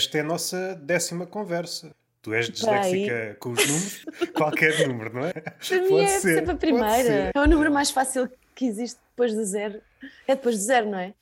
[0.00, 1.94] esta é a nossa décima conversa.
[2.22, 5.32] Tu és disléxica com os números, qualquer número, não é?
[5.32, 6.36] Para mim é ser.
[6.36, 7.30] sempre a primeira.
[7.34, 9.80] É o número mais fácil que existe depois do zero.
[10.26, 11.14] É depois do zero, não é?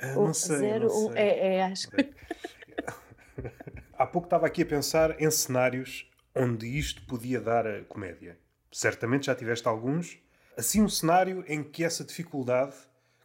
[0.00, 0.56] Ah, não sei.
[0.56, 1.22] Zero, não sei.
[1.22, 2.12] é, é, acho que.
[3.96, 8.36] Há pouco estava aqui a pensar em cenários onde isto podia dar a comédia.
[8.72, 10.18] Certamente já tiveste alguns.
[10.56, 12.74] Assim, um cenário em que essa dificuldade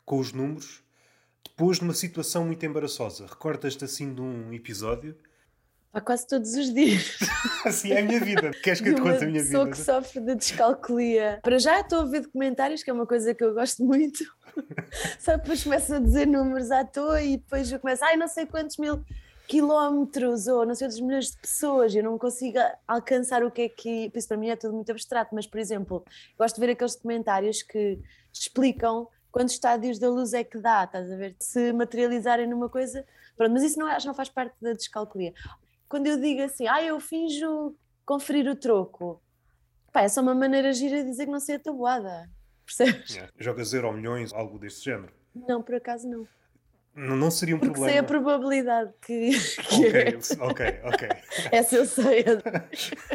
[0.06, 0.84] com os números
[1.56, 3.26] pôs numa situação muito embaraçosa.
[3.28, 5.16] Recordas-te assim de um episódio?
[5.92, 7.18] Há quase todos os dias.
[7.66, 8.52] assim é a minha vida.
[8.52, 9.58] Queres que eu te conte a minha vida?
[9.58, 11.40] Sou que sofre de descalculia.
[11.42, 14.24] Para já estou a ver documentários, que é uma coisa que eu gosto muito.
[15.20, 18.46] Só depois começo a dizer números à toa e depois eu começo, ai, não sei
[18.46, 19.04] quantos mil
[19.48, 23.70] quilómetros ou não sei quantos milhões de pessoas, eu não consigo alcançar o que é
[23.70, 24.12] que.
[24.14, 26.06] Isso para mim é tudo muito abstrato, mas por exemplo,
[26.38, 28.00] gosto de ver aqueles documentários que
[28.32, 31.36] explicam quantos estádios da luz é que dá, estás a ver?
[31.40, 33.06] Se materializarem numa coisa.
[33.38, 35.34] Pronto, mas isso não, acho não faz parte da descalculia
[35.90, 39.22] quando eu digo assim, ah, eu finjo conferir o troco,
[39.92, 42.30] pá, é só uma maneira gira de dizer que não sei a tabuada,
[42.64, 43.16] percebes?
[43.16, 43.34] Yeah.
[43.40, 45.12] Jogas euro milhões, algo desse género?
[45.36, 46.28] Não, por acaso não.
[47.00, 47.92] Não, seria um Porque problema.
[47.94, 49.30] sei a probabilidade que.
[49.70, 49.86] que
[50.44, 50.74] ok, é.
[50.74, 51.10] ok, ok.
[51.50, 52.26] Essa eu sei.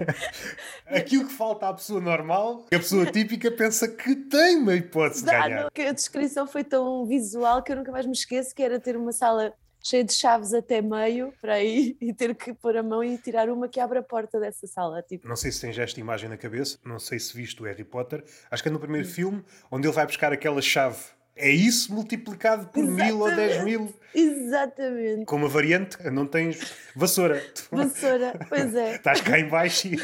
[0.89, 5.31] Aquilo que falta à pessoa normal, a pessoa típica pensa que tem uma hipótese de
[5.31, 5.71] ganhar.
[5.77, 8.97] Não, a descrição foi tão visual que eu nunca mais me esqueço que era ter
[8.97, 13.05] uma sala cheio de chaves até meio para aí e ter que pôr a mão
[13.05, 15.03] e tirar uma que abre a porta dessa sala.
[15.03, 15.29] Tipo.
[15.29, 18.25] Não sei se tens esta imagem na cabeça, não sei se viste o Harry Potter,
[18.51, 19.11] acho que é no primeiro hum.
[19.11, 21.05] filme onde ele vai buscar aquela chave
[21.37, 23.13] é isso multiplicado por Exatamente.
[23.13, 23.95] mil ou dez mil.
[24.15, 25.25] Exatamente.
[25.25, 27.43] Com uma variante, não tens vassoura.
[27.73, 28.95] Vassoura, pois é.
[28.95, 29.97] Estás cá em baixo e...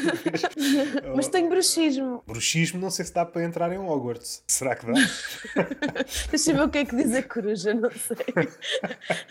[1.15, 2.21] Mas tenho bruxismo.
[2.27, 4.43] Bruxismo não sei se dá para entrar em Hogwarts.
[4.47, 4.91] Será que dá?
[6.29, 8.33] Deixa eu ver o que é que diz a coruja, não sei.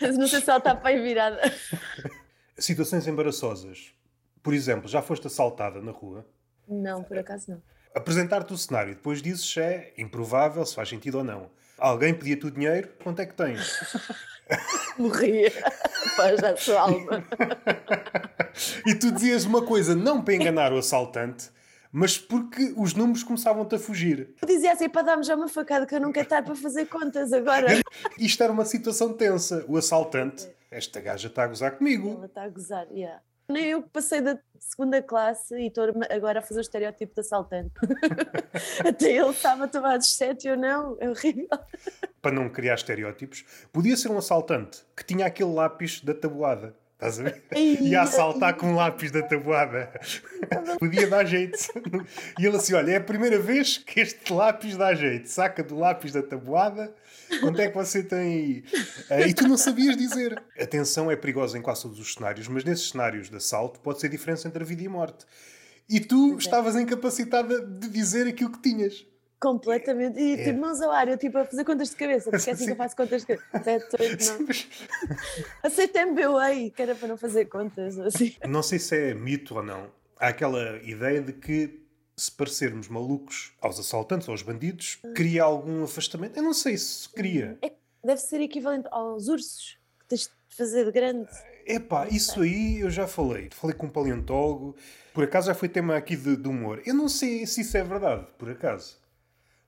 [0.01, 1.39] Mas não sei se ela está para aí virada.
[2.57, 3.93] Situações embaraçosas.
[4.41, 6.25] Por exemplo, já foste assaltada na rua?
[6.67, 7.61] Não, por acaso não.
[7.93, 12.45] Apresentar-te o cenário, depois dizes se é improvável, se faz sentido ou não Alguém pedia-te
[12.45, 13.97] o dinheiro, quanto é que tens?
[14.99, 15.51] Morria.
[16.15, 17.23] Paz a sua alma.
[18.85, 21.49] e tu dizias uma coisa, não para enganar o assaltante,
[21.91, 24.35] mas porque os números começavam-te a fugir.
[24.39, 27.33] Eu dizia assim, para dar-me já uma facada que eu quero estar para fazer contas
[27.33, 27.69] agora.
[28.15, 29.65] Isto era uma situação tensa.
[29.67, 32.11] O assaltante, esta gaja está a gozar comigo.
[32.11, 33.23] Ela está a gozar, yeah.
[33.51, 37.73] Nem eu passei da segunda classe e estou agora a fazer o estereótipo de assaltante.
[38.87, 39.67] Até ele estava
[39.97, 41.47] de sete ou não, é horrível.
[42.21, 46.75] Para não criar estereótipos, podia ser um assaltante que tinha aquele lápis da tabuada.
[47.01, 47.43] Estás a ver?
[47.55, 49.91] E a assaltar com um lápis da tabuada.
[50.77, 51.57] Podia dar jeito.
[52.39, 55.27] E ele assim: olha, é a primeira vez que este lápis dá jeito.
[55.27, 56.93] Saca do lápis da tabuada
[57.39, 58.63] Quanto é que você tem aí?
[59.09, 60.41] Uh, e tu não sabias dizer.
[60.59, 63.99] A tensão é perigosa em quase todos os cenários, mas nesses cenários de assalto pode
[64.01, 65.25] ser diferença entre a vida e a morte.
[65.89, 69.05] E tu estavas incapacitada de dizer aquilo que tinhas.
[69.41, 70.19] Completamente.
[70.19, 70.43] E é.
[70.43, 72.71] tipo, mãos ao ar, eu tipo a fazer contas de cabeça, porque é assim que
[72.73, 73.97] eu faço contas de cabeça.
[73.97, 74.47] É não.
[75.63, 77.97] Aceitei MBA, que era para não fazer contas.
[77.97, 78.35] Assim.
[78.47, 79.91] Não sei se é mito ou não.
[80.19, 81.81] Há aquela ideia de que
[82.15, 86.37] se parecermos malucos aos assaltantes, aos bandidos, cria algum afastamento.
[86.37, 87.57] Eu não sei se cria.
[87.63, 87.71] É,
[88.03, 91.31] deve ser equivalente aos ursos, que tens de fazer de grande.
[91.65, 93.49] Epá, isso aí eu já falei.
[93.51, 94.75] Falei com um paleontólogo.
[95.15, 96.79] Por acaso já foi tema aqui de, de humor.
[96.85, 99.00] Eu não sei se isso é verdade, por acaso.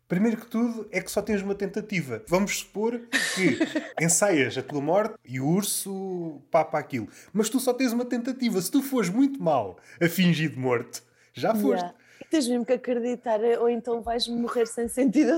[0.07, 2.21] Primeiro que tudo, é que só tens uma tentativa.
[2.27, 2.99] Vamos supor
[3.35, 3.57] que
[4.03, 7.07] ensaias a tua morte e o urso papa aquilo.
[7.31, 8.61] Mas tu só tens uma tentativa.
[8.61, 11.01] Se tu fores muito mal a fingir de morte,
[11.33, 11.81] já foste.
[11.81, 11.95] Yeah.
[12.29, 15.33] Tens mesmo que acreditar, ou então vais morrer sem sentido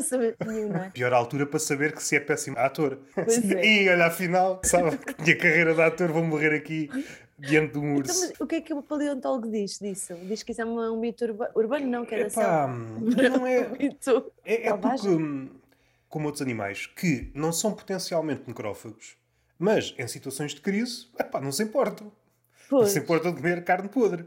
[0.46, 0.90] nenhum, não é?
[0.92, 3.00] Pior altura para saber que se é péssimo ator.
[3.14, 3.66] Pois é.
[3.66, 6.90] E olha, afinal, sabe que tinha carreira de ator, vou morrer aqui
[7.38, 8.26] diante de um urso.
[8.26, 10.16] Então, o que é que o paleontólogo diz disso?
[10.24, 13.68] Diz que isso é um mito urbano, urbano não, que era Epá, não é.
[13.78, 15.50] mito é, é porque, hum,
[16.08, 19.18] como outros animais, que não são potencialmente necrófagos,
[19.60, 22.12] mas em situações de crise, epá, não se importam.
[22.70, 22.84] Pois.
[22.84, 24.24] Não se importam de comer carne podre.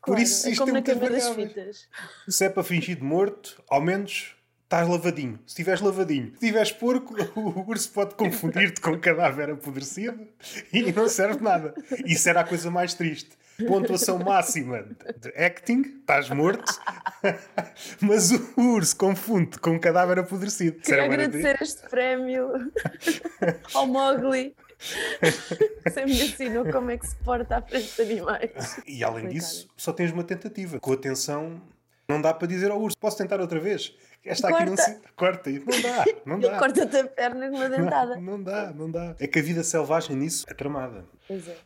[0.00, 1.88] Claro, Por isso, é como na cama das fitas.
[2.28, 4.36] Se é para fingir de morto, ao menos
[4.72, 5.38] estás lavadinho.
[5.44, 10.26] Se estiveres lavadinho, se estiveres porco, o urso pode confundir-te com um cadáver apodrecido
[10.72, 11.74] e não serve nada.
[12.06, 13.30] Isso era a coisa mais triste.
[13.68, 14.86] Pontuação máxima
[15.20, 16.72] de acting, estás morto,
[18.00, 20.80] mas o urso confunde com um cadáver apodrecido.
[20.80, 22.50] Queria agradecer este prémio
[23.74, 24.56] ao Mowgli.
[25.84, 28.80] Você me ensinou como é que se porta à frente de animais.
[28.86, 30.80] E além disso, só tens uma tentativa.
[30.80, 31.60] Com atenção,
[32.08, 33.94] não dá para dizer ao urso: posso tentar outra vez?
[34.24, 35.00] Esta aqui não se.
[35.16, 36.58] Corta Não dá, não dá.
[36.58, 38.14] Corta-te a perna com uma dentada.
[38.16, 39.16] Não, não dá, não dá.
[39.18, 41.04] É que a vida selvagem nisso é tramada.
[41.26, 41.56] Pois é.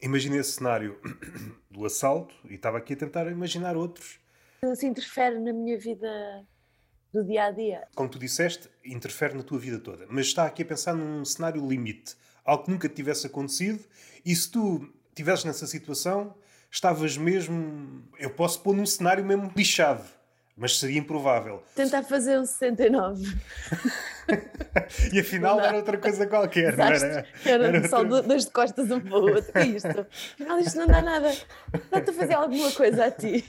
[0.00, 0.98] Imagina esse cenário
[1.70, 4.18] do assalto e estava aqui a tentar imaginar outros.
[4.64, 6.46] Isso interfere na minha vida
[7.12, 7.86] do dia a dia.
[7.94, 10.06] Como tu disseste, interfere na tua vida toda.
[10.08, 12.16] Mas está aqui a pensar num cenário limite.
[12.44, 13.84] Algo que nunca tivesse acontecido.
[14.24, 16.34] E se tu estivesses nessa situação,
[16.70, 18.02] estavas mesmo.
[18.18, 20.04] Eu posso pôr num cenário mesmo lixado.
[20.58, 21.62] Mas seria improvável.
[21.72, 23.24] Tentar fazer um 69.
[25.14, 27.26] e afinal era outra coisa qualquer, não era?
[27.44, 28.22] Era, era só outra...
[28.22, 29.52] dois de costas um para o outro.
[29.52, 30.06] que isto?
[30.34, 31.32] Afinal, isto não dá nada.
[31.92, 33.44] Dá-te a fazer alguma coisa a ti.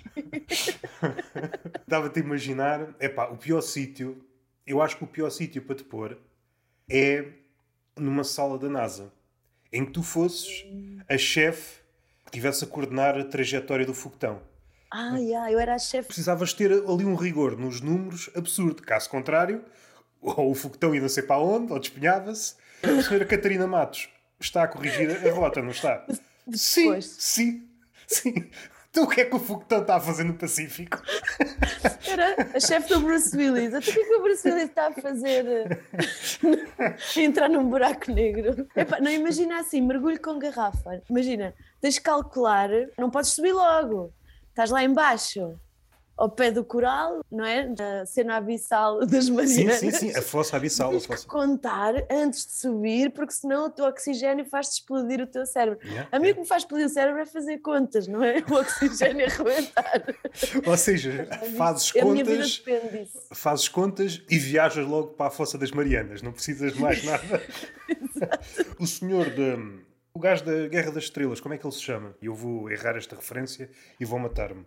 [1.88, 4.24] Dava-te a imaginar, epá, o pior sítio,
[4.68, 6.16] eu acho que o pior sítio para te pôr
[6.88, 7.26] é
[7.98, 9.12] numa sala da NASA,
[9.74, 10.64] em que tu fosses
[11.08, 11.80] a chefe
[12.26, 14.48] que estivesse a coordenar a trajetória do foguetão.
[14.92, 16.08] Ah, yeah, eu era a chefe.
[16.08, 18.82] Precisavas ter ali um rigor nos números absurdo.
[18.82, 19.64] Caso contrário,
[20.22, 22.56] ou o foguetão ia não sei para onde, ou despenhava-se.
[22.84, 24.10] A senhora Catarina Matos
[24.40, 26.06] está a corrigir a rota, não está?
[26.54, 27.68] Sim, sim,
[28.08, 28.50] sim.
[28.90, 31.00] Então o que é que o foguetão está a fazer no Pacífico?
[32.08, 33.68] Era a chefe do Bruce Willis.
[33.68, 35.84] Então o que é que o Bruce Willis está a fazer?
[37.16, 38.68] Entrar num buraco negro.
[38.76, 41.04] Epá, não imagina assim, mergulho com garrafa.
[41.08, 44.12] Imagina, tens de calcular, não podes subir logo.
[44.60, 45.58] Estás lá embaixo
[46.18, 47.74] ao pé do coral, não é?
[48.02, 49.78] A cena abissal das Marianas.
[49.78, 50.92] Sim, sim, sim, a fossa abissal.
[50.92, 51.26] Tens fossa.
[51.26, 55.80] contar antes de subir, porque senão o teu oxigênio faz-te explodir o teu cérebro.
[55.82, 56.32] Yeah, a mim yeah.
[56.32, 58.44] o que me faz explodir o cérebro é fazer contas, não é?
[58.52, 60.04] O oxigênio arrebentar.
[60.68, 62.12] Ou seja, fazes a contas.
[62.12, 63.18] Minha vida depende disso.
[63.32, 67.42] Fazes contas e viajas logo para a fossa das Marianas, não precisas de mais nada.
[68.78, 69.88] o senhor de.
[70.14, 72.16] O gajo da Guerra das Estrelas, como é que ele se chama?
[72.22, 73.70] Eu vou errar esta referência
[74.00, 74.66] e vou matar-me.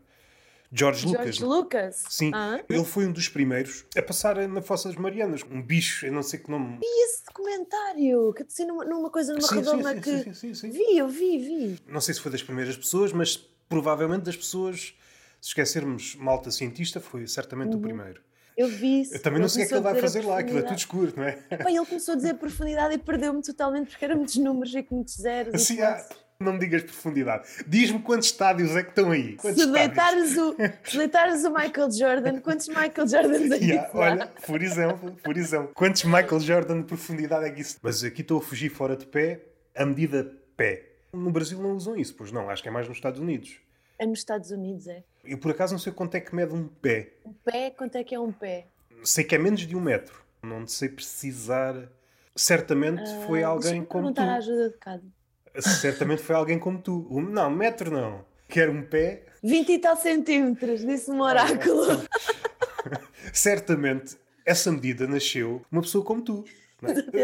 [0.75, 1.37] George, Lucas.
[1.37, 2.05] George Lucas?
[2.09, 2.31] Sim.
[2.35, 2.65] Ah.
[2.67, 5.43] Ele foi um dos primeiros a passar na Fossa das Marianas.
[5.51, 6.79] Um bicho, eu não sei que nome.
[6.79, 10.19] Vi esse documentário, que assim, numa, numa coisa, numa sim, redoma sim, que.
[10.25, 11.79] Sim, sim, sim, Vi, eu vi, vi.
[11.87, 13.37] Não sei se foi das primeiras pessoas, mas
[13.69, 14.95] provavelmente das pessoas.
[15.41, 17.79] Se esquecermos malta cientista, foi certamente uhum.
[17.79, 18.23] o primeiro.
[18.57, 19.15] Eu vi isso.
[19.15, 20.79] Eu também não sei o que é que ele vai fazer lá, aquilo é tudo
[20.79, 21.39] escuro, não é?
[21.51, 25.15] Epá, ele começou a dizer profundidade e perdeu-me totalmente porque eram muitos números e muitos
[25.15, 25.55] zeros.
[25.55, 26.05] Assim, ah,
[26.43, 27.49] não me digas profundidade.
[27.67, 29.37] Diz-me quantos estádios é que estão aí.
[29.41, 30.55] se deitares, o,
[30.85, 35.71] se deitares o Michael Jordan, quantos Michael Jordans é yeah, Olha, por exemplo, por exemplo,
[35.75, 37.77] quantos Michael Jordan de profundidade é que isso?
[37.83, 39.41] Mas aqui estou a fugir fora de pé,
[39.75, 40.89] a medida pé.
[41.13, 43.57] No Brasil não usam isso, pois não, acho que é mais nos Estados Unidos.
[43.99, 45.03] É nos Estados Unidos, é.
[45.25, 47.13] Eu por acaso não sei quanto é que mede um pé.
[47.25, 48.67] Um pé, quanto é que é um pé?
[49.05, 50.21] Sei que é menos de um metro.
[50.43, 51.89] Não sei precisar.
[52.35, 54.21] Certamente uh, foi alguém como tu.
[54.21, 55.03] a ajuda de cada.
[55.59, 57.07] Certamente foi alguém como tu.
[57.11, 58.25] Um, não, metro não.
[58.49, 59.25] Quer um pé.
[59.43, 62.03] 20 e tal centímetros, disse um oráculo.
[63.33, 66.45] Certamente essa medida nasceu uma pessoa como tu.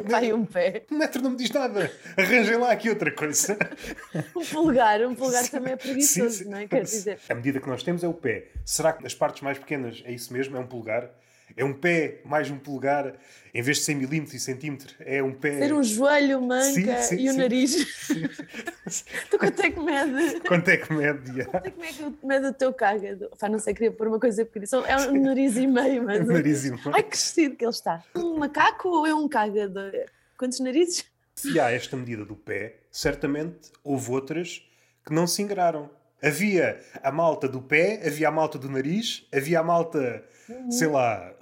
[0.09, 0.85] Pai, um pé.
[0.91, 1.91] Um metro não me diz nada.
[2.17, 3.59] Arranjem lá aqui outra coisa.
[4.37, 6.51] um pulgar, um pulgar sim, também é preguiçoso, sim, sim.
[6.51, 6.69] não é?
[6.69, 7.19] Quer dizer.
[7.29, 8.47] A medida que nós temos é o pé.
[8.65, 10.57] Será que as partes mais pequenas é isso mesmo?
[10.57, 11.11] É um pulgar?
[11.57, 13.15] É um pé mais um polegar,
[13.53, 15.59] em vez de 100 milímetros e centímetros, é um pé.
[15.59, 17.39] Ser um joelho, manca sim, sim, e o sim.
[17.39, 17.87] nariz.
[19.31, 20.41] tu quanto é que mede?
[20.41, 21.31] Quanto é que mede?
[21.31, 21.51] Yeah.
[21.51, 23.31] Quanto é que mede, mede o teu cágado?
[23.39, 24.67] Pá, não sei, queria pôr uma coisa pequena.
[24.87, 26.21] É um nariz e meio, mas.
[26.29, 26.95] Um nariz e meio.
[26.95, 28.03] Ai, que vestido que ele está.
[28.15, 29.81] Um macaco ou é um cágado?
[30.37, 31.05] Quantos narizes?
[31.35, 34.63] Se há esta medida do pé, certamente houve outras
[35.07, 35.91] que não se ingraram.
[36.23, 40.71] Havia a malta do pé, havia a malta do nariz, havia a malta, uhum.
[40.71, 41.33] sei lá,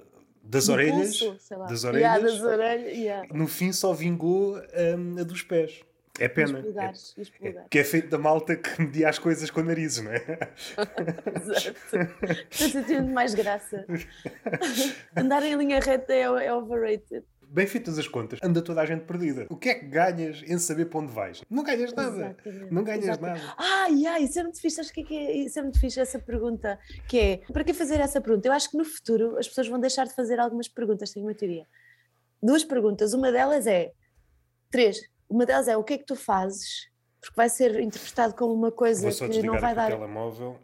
[0.47, 1.37] das orelhas, pulso,
[1.67, 3.27] das orelhas, yeah, das orelhas yeah.
[3.33, 5.81] no fim só vingou um, a dos pés.
[6.19, 6.59] É pena.
[6.59, 10.23] É, é, que é feito da malta que media as coisas com narizes, não é?
[11.35, 11.77] Exato.
[12.49, 13.85] Está tendo mais graça.
[15.15, 17.23] Andar em linha reta é, é overrated.
[17.49, 19.47] Bem feitas as contas, anda toda a gente perdida.
[19.49, 21.41] O que é que ganhas em saber para onde vais?
[21.49, 22.35] Não ganhas nada.
[22.45, 22.73] Exatamente.
[22.73, 23.41] Não ganhas Exatamente.
[23.41, 23.55] nada.
[23.57, 24.81] Ai, ai, isso é muito fixe.
[24.81, 26.77] Acho que, é, que é, isso é muito fixe essa pergunta.
[27.07, 28.47] Que é, para que fazer essa pergunta?
[28.47, 31.33] Eu acho que no futuro as pessoas vão deixar de fazer algumas perguntas, tenho uma
[31.33, 31.65] teoria.
[32.43, 33.13] Duas perguntas.
[33.13, 33.91] Uma delas é.
[34.69, 34.99] Três.
[35.29, 36.89] Uma delas é o que é que tu fazes
[37.27, 39.91] porque vai ser interpretado como uma coisa que não vai dar.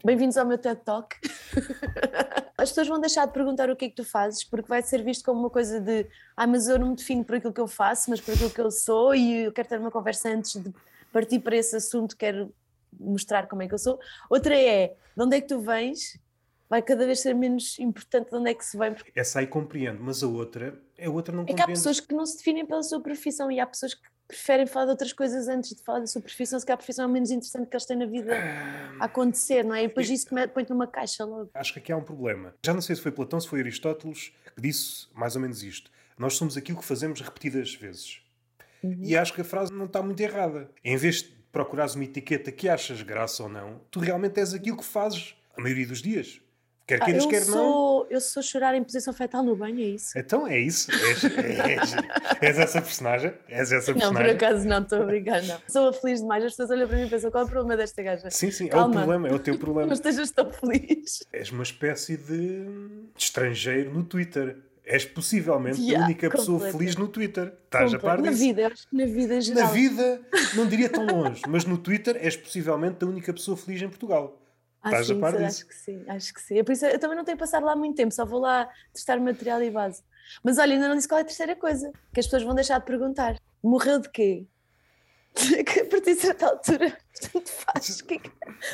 [0.04, 1.16] Bem-vindos ao meu TED Talk.
[2.58, 5.04] As pessoas vão deixar de perguntar o que é que tu fazes, porque vai ser
[5.04, 7.68] visto como uma coisa de ah, mas eu não me defino por aquilo que eu
[7.68, 10.74] faço, mas por aquilo que eu sou, e eu quero ter uma conversa antes de
[11.12, 12.54] partir para esse assunto, quero
[12.98, 14.00] mostrar como é que eu sou.
[14.30, 16.18] Outra é de onde é que tu vens,
[16.70, 18.96] vai cada vez ser menos importante de onde é que se vem.
[19.14, 22.26] Essa aí compreendo, mas a outra, a outra não é que há pessoas que não
[22.26, 25.76] se definem pela sua profissão e há pessoas que preferem falar de outras coisas antes
[25.76, 27.98] de falar da sua profissão, se calhar a profissão é menos interessante que eles têm
[27.98, 28.34] na vida
[29.00, 29.84] a acontecer, não é?
[29.84, 31.50] E depois isso põe-te numa caixa logo.
[31.54, 32.54] Acho que aqui há um problema.
[32.66, 35.92] Já não sei se foi Platão, se foi Aristóteles que disse mais ou menos isto.
[36.18, 38.22] Nós somos aquilo que fazemos repetidas vezes.
[38.84, 39.00] Uhum.
[39.02, 40.70] E acho que a frase não está muito errada.
[40.84, 44.78] Em vez de procurares uma etiqueta que achas graça ou não, tu realmente és aquilo
[44.78, 46.42] que fazes a maioria dos dias.
[46.86, 47.54] Quer Ah, queiras, eu, quer não.
[47.54, 50.18] sou, eu sou chorar em posição fetal no banho, é isso?
[50.18, 50.92] Então é isso.
[50.92, 51.96] És, és-
[52.42, 53.34] és essa personagem.
[53.48, 54.32] És essa Não, por personagem.
[54.36, 55.58] acaso não, estou a brincar, não.
[55.70, 58.04] Sou feliz demais, as pessoas olham para mim e pensam qual é o problema desta
[58.04, 58.30] gaja?
[58.30, 58.96] Sim, sim, é o Calma.
[58.96, 59.94] problema, é o teu Não problema.
[59.94, 61.24] estejas tão feliz.
[61.32, 62.68] És uma espécie de
[63.18, 64.58] estrangeiro no Twitter.
[64.86, 67.54] És possivelmente a Yeah, única pessoa feliz no Twitter.
[67.64, 68.44] Estás a par Na disso?
[68.44, 69.72] vida, eu acho que na vida em Na geral.
[69.72, 70.22] vida,
[70.56, 74.38] não diria tão longe, mas no Twitter és possivelmente a única pessoa feliz em Portugal.
[74.84, 75.48] Ah, Estás a sim, par sim, disso?
[75.48, 76.58] acho que sim, acho que sim.
[76.60, 79.18] É por isso, eu também não tenho passado lá muito tempo, só vou lá testar
[79.20, 80.04] material e base.
[80.44, 82.80] Mas olha, ainda não disse qual é a terceira coisa, que as pessoas vão deixar
[82.80, 83.38] de perguntar.
[83.64, 84.46] Morreu de quê?
[85.34, 86.98] que a partir de certa altura,
[87.32, 88.02] tanto faz.
[88.02, 88.20] Que é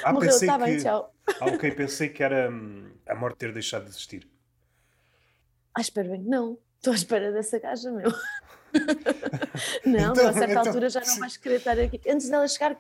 [0.04, 0.66] Ah, Morreu, está que...
[0.66, 1.14] bem, tchau.
[1.40, 4.28] Ah, ok, pensei que era hum, a morte ter deixado de existir.
[5.76, 6.58] Ah, espero bem que não.
[6.78, 8.10] Estou à espera dessa gaja, meu.
[9.86, 11.20] não, Então, a certa então, altura já não sim.
[11.20, 12.02] vais querer estar aqui.
[12.08, 12.78] Antes dela chegar,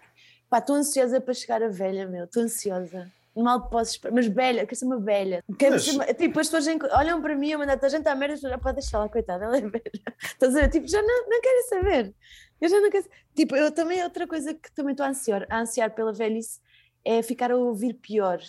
[0.49, 2.25] pá, estou ansiosa para chegar a velha, meu.
[2.25, 3.11] Estou ansiosa.
[3.43, 4.13] Mal posso esperar.
[4.13, 5.43] Mas velha, quero ser uma velha.
[5.57, 8.15] Quero Mas- ser uma- Tipo, as pessoas olham para mim a mandar a gente à
[8.15, 9.81] merda, já pode deixar ela, coitada, ela é velha.
[10.23, 10.69] Estás a ver?
[10.69, 12.13] Tipo, já não, não quero saber.
[12.61, 13.05] Eu já não quero.
[13.35, 16.59] Tipo, eu também, outra coisa que também estou a ansiar, a ansiar pela velhice
[17.05, 18.39] é ficar a ouvir pior.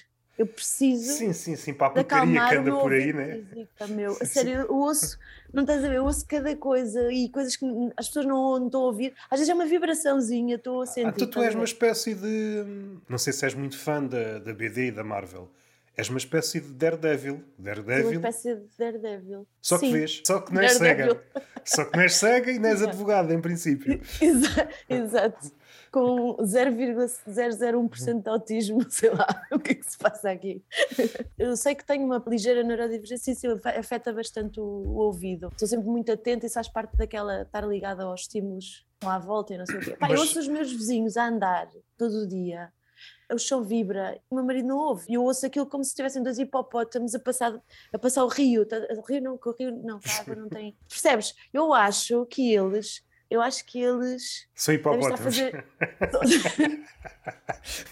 [0.40, 3.42] Eu preciso Sim, sim, sim, para a putaria que anda por aí, né?
[3.90, 4.16] meu.
[4.18, 5.18] A sério, eu ouço,
[5.52, 8.64] não estás a ver, eu ouço cada coisa e coisas que as pessoas não, não
[8.66, 9.12] estão a ouvir.
[9.30, 11.09] Às vezes é uma vibraçãozinha, estou a sentir.
[11.09, 12.64] Ah, tu, tu és uma espécie de.
[13.06, 15.47] Não sei se és muito fã da, da BD e da Marvel.
[15.94, 17.35] És uma espécie de Daredevil.
[17.35, 18.12] Sou uma Daredevil.
[18.12, 19.47] espécie de Daredevil.
[19.61, 19.92] Só que Sim.
[19.92, 20.23] vês.
[20.26, 21.16] Só que não és Daredevil.
[21.35, 21.47] cega.
[21.66, 24.00] Só que não és cega e não és advogada, em princípio.
[24.23, 25.52] Exa- Exato.
[25.90, 30.62] Com 0,001% de autismo, sei lá o que é que se passa aqui.
[31.38, 35.49] Eu sei que tenho uma ligeira neurodivergência e isso afe- afeta bastante o, o ouvido.
[35.49, 39.54] Estou sempre muito atenta e isso faz parte daquela estar ligada aos estímulos à volta
[39.54, 39.90] e não sei o quê.
[39.92, 41.68] Pá, Mas- Eu ouço os meus vizinhos a andar
[41.99, 42.73] todo o dia.
[43.32, 45.06] O chão vibra, o meu marido não ouve.
[45.09, 47.59] E eu ouço aquilo como se tivessem dois hipopótamos a passar,
[47.92, 48.66] a passar o rio.
[48.66, 50.76] Tá- O rio não, o rio não, a água não tem.
[50.88, 51.35] Percebes?
[51.52, 55.20] Eu acho que eles, eu acho que eles São hipopótamos.
[55.20, 55.64] fazer.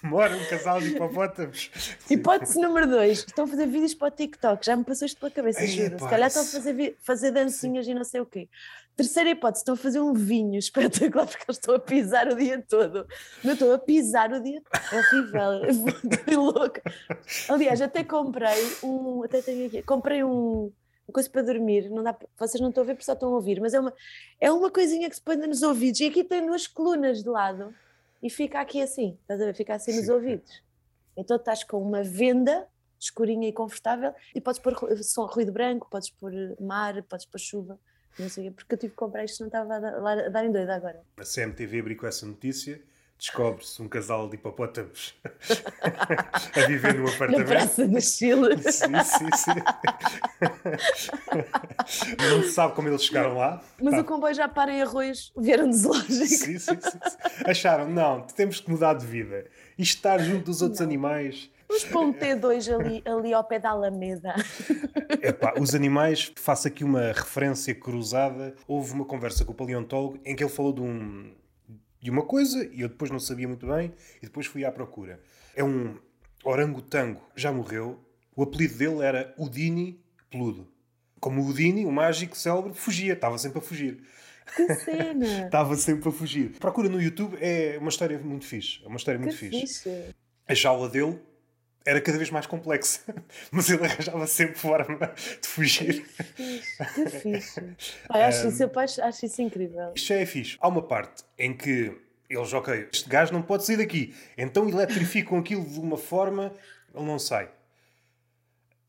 [0.03, 1.71] Mora um casal de hipopótamos.
[1.75, 1.93] Sim.
[2.15, 5.31] Hipótese número dois, estão a fazer vídeos para o TikTok, já me passou isto pela
[5.31, 5.97] cabeça, Ei, juro.
[5.99, 8.49] Se calhar estão a fazer, fazer dancinhas e não sei o quê.
[8.97, 12.61] Terceira hipótese, estão a fazer um vinho espetacular porque eles estão a pisar o dia
[12.69, 13.07] todo.
[13.45, 14.83] Não estou a pisar o dia todo.
[14.93, 15.65] É horrível,
[16.11, 16.83] estou louca.
[17.49, 19.23] Aliás, até comprei um.
[19.23, 19.83] Até tenho aqui.
[19.85, 20.73] Comprei um.
[21.09, 23.37] Uma coisa para dormir, não dá, vocês não estão a ver porque só estão a
[23.37, 23.95] ouvir, mas é uma,
[24.39, 27.75] é uma coisinha que se põe nos ouvidos e aqui tem duas colunas de lado
[28.23, 29.55] e fica aqui assim, estás a ver?
[29.55, 30.13] Fica assim nos Sim.
[30.13, 30.63] ouvidos.
[31.17, 32.69] Então estás com uma venda
[33.01, 37.39] escurinha e confortável e podes pôr som, ruído branco, podes pôr eh, mar, podes pôr
[37.39, 37.81] chuva,
[38.19, 40.29] não sei o quê, porque eu tive que comprar isto, não estava a dar, a
[40.29, 41.01] dar em doida agora.
[41.17, 42.83] A CMTV abriu com essa notícia.
[43.19, 45.13] Descobre-se um casal de hipopótamos
[46.55, 47.49] a viver num Na apartamento.
[47.49, 48.57] Praça do Chile.
[48.63, 49.61] Sim, sim, sim.
[52.31, 53.61] Não se sabe como eles chegaram lá.
[53.83, 56.27] Mas Pá, o comboio já para em arroz, vieram de zoológico.
[56.27, 56.99] sim, sim, sim, sim.
[57.45, 59.47] Acharam, não, temos que mudar de vida.
[59.77, 61.51] E estar junto dos outros animais.
[61.69, 64.35] Vamos para um T2 ali, ali ao pé da Alameda.
[65.23, 68.55] Epá, os animais, faço aqui uma referência cruzada.
[68.67, 71.31] Houve uma conversa com o paleontólogo em que ele falou de, um,
[72.01, 75.21] de uma coisa e eu depois não sabia muito bem e depois fui à procura.
[75.55, 75.97] É um
[76.45, 77.99] orangotango, já morreu.
[78.37, 80.01] O apelido dele era Udini
[80.31, 80.69] Peludo.
[81.21, 84.01] Como o Udini, o mágico célebre, fugia, estava sempre a fugir.
[84.55, 85.27] Que cena!
[85.45, 86.53] Estava sempre a fugir.
[86.59, 88.81] Procura no YouTube, é uma história muito fixe.
[88.83, 89.61] É uma história Que muito fixe.
[89.61, 90.15] fixe!
[90.47, 91.19] A jaula dele
[91.89, 93.01] era cada vez mais complexa,
[93.51, 96.05] mas ele arranjava sempre forma de Que fugir.
[96.05, 96.85] fixe!
[96.95, 97.61] Que fixe!
[98.07, 99.93] Pai, acho, isso, eu acho, acho isso incrível.
[99.95, 100.57] Isto já é fixe.
[100.61, 101.97] Há uma parte em que
[102.29, 106.53] eles, ok, este gajo não pode sair daqui, então eletrificam aquilo de uma forma,
[106.95, 107.49] ele não sai.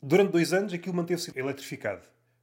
[0.01, 2.01] Durante dois anos aquilo manteve-se eletrificado.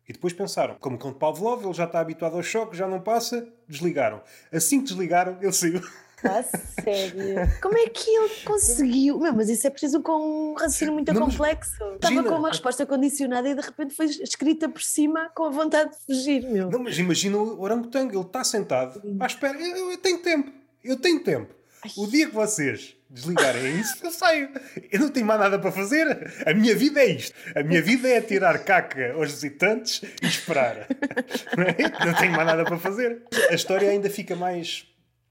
[0.08, 2.86] E depois pensaram, como o cão de Pavlov, ele já está habituado ao choque, já
[2.86, 4.22] não passa, desligaram.
[4.52, 5.82] Assim que desligaram, ele saiu.
[6.24, 7.36] Ah, sério?
[7.60, 9.18] Como é que ele conseguiu?
[9.18, 11.72] Meu, mas isso é preciso com um raciocínio muito Não, complexo.
[11.72, 12.22] Estava imagina.
[12.22, 15.96] com uma resposta condicionada e de repente foi escrita por cima com a vontade de
[16.06, 16.70] fugir, meu.
[16.70, 19.60] Não, mas imagina o orangotango, ele está sentado à espera.
[19.60, 20.50] Eu, eu tenho tempo,
[20.82, 21.54] eu tenho tempo.
[21.96, 24.48] O dia que vocês desligarem isso, eu saio.
[24.90, 26.06] Eu não tenho mais nada para fazer.
[26.44, 27.34] A minha vida é isto.
[27.54, 30.86] A minha vida é tirar caca aos visitantes e esperar.
[31.56, 32.06] Não, é?
[32.06, 33.22] Não tenho mais nada para fazer.
[33.50, 34.86] A história ainda fica mais,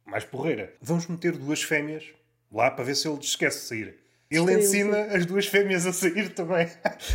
[0.05, 0.73] mais porreira.
[0.81, 2.05] Vamos meter duas fêmeas
[2.51, 4.05] lá para ver se ele esquece de sair.
[4.29, 6.67] Ele Sim, ensina as duas fêmeas a sair também.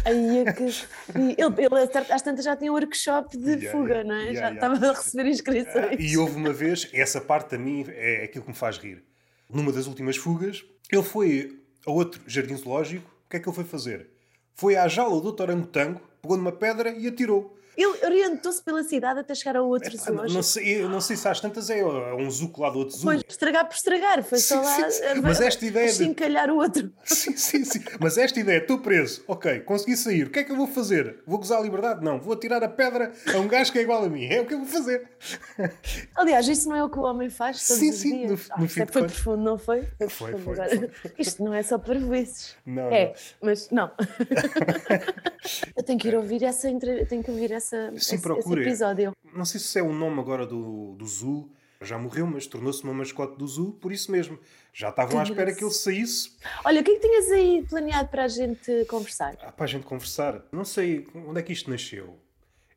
[0.05, 4.09] Aí é que ele, ele às tantas já tinha um workshop de Yeah, fuga, yeah,
[4.09, 4.25] não é?
[4.27, 5.97] yeah, já estava a receber inscrições.
[5.99, 9.03] E houve uma vez, essa parte a mim é aquilo que me faz rir.
[9.49, 13.11] Numa das últimas fugas, ele foi a outro jardim zoológico.
[13.27, 14.09] O que é que ele foi fazer?
[14.55, 17.57] Foi à jaula do orangotango, pegou numa pedra e atirou.
[17.83, 21.27] Ele orientou-se pela cidade até chegar a outro Epá, não, não sei, não sei se
[21.29, 23.05] às tantas é um zuco lá do outro zuco.
[23.13, 25.21] Foi estragar por estragar, foi Sim, só lá sim, sim.
[25.23, 26.93] Mas esta ideia de- encalhar o outro.
[27.05, 27.81] Sim, sim, sim.
[27.99, 31.23] Mas esta ideia, estou preso, ok, consegui sair, o que é que eu vou fazer?
[31.27, 32.05] Vou gozar a liberdade?
[32.05, 34.27] Não, vou atirar a pedra a um gajo que é igual a mim.
[34.27, 35.09] É o que eu vou fazer.
[36.17, 38.31] Aliás, isso não é o que o homem faz todos Sim, os sim, dias.
[38.49, 39.17] no- Ah, no fim é foi contas.
[39.17, 39.89] profundo, não foi?
[40.09, 40.91] Foi, foi, Agora, foi.
[41.19, 42.55] Isto não é só para vezes.
[42.67, 43.13] Não, É, não.
[43.43, 43.91] mas não.
[45.77, 46.69] eu tenho que ir ouvir essa
[47.09, 48.63] tenho que ouvir essa, Sim, esse, esse procure.
[48.63, 49.13] episódio.
[49.35, 51.51] Não sei se é o nome agora do, do Zoo.
[51.83, 54.39] Já morreu, mas tornou-se uma mascote do Zoo, por isso mesmo.
[54.73, 58.09] Já estavam à espera que ele saísse Olha, o que é que tinhas aí planeado
[58.11, 59.35] para a gente conversar?
[59.41, 60.45] ah, para a gente conversar.
[60.53, 62.19] Não sei onde é que isto nasceu.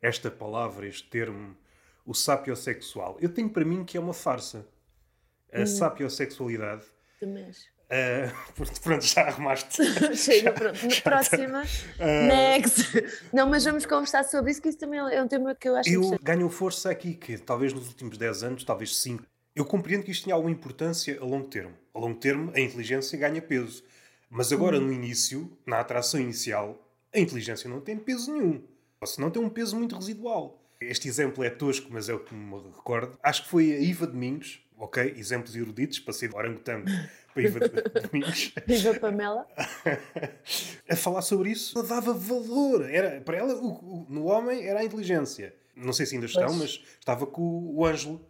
[0.00, 1.54] Esta palavra, este termo,
[2.06, 3.18] o sapiosexual.
[3.20, 4.66] Eu tenho para mim que é uma farsa.
[5.52, 5.66] A Hum.
[5.66, 6.84] sapiosexualidade.
[7.20, 7.50] Também.
[8.28, 9.82] ah, pronto, já arrumaste.
[10.16, 10.78] Chega, pronto.
[10.86, 11.62] Na próxima.
[12.00, 12.26] Ah.
[12.26, 12.84] Next.
[13.32, 15.88] Não, mas vamos conversar sobre isso, que isso também é um tema que eu acho
[15.88, 19.24] Eu ganho força aqui, que talvez nos últimos 10 anos, talvez 5,
[19.54, 21.74] eu compreendo que isto tinha alguma importância a longo termo.
[21.94, 23.84] A longo termo, a inteligência ganha peso.
[24.28, 24.86] Mas agora, Uhum.
[24.86, 26.76] no início, na atração inicial,
[27.14, 28.60] a inteligência não tem peso nenhum.
[29.00, 30.60] Ou se não tem um peso muito residual.
[30.80, 33.16] Este exemplo é tosco, mas é o que me recordo.
[33.22, 35.14] Acho que foi a Iva Domingos, ok?
[35.16, 36.86] Exemplos eruditos, passei de orangotango
[37.34, 37.60] para Iva
[38.02, 38.52] Domingos.
[38.66, 39.46] Viva Pamela.
[40.88, 42.88] a falar sobre isso, ela dava valor.
[42.90, 45.54] Era, para ela, o- o- no homem, era a inteligência.
[45.76, 46.58] Não sei se ainda estão, Pois.
[46.58, 48.24] mas estava com o, o Ângelo,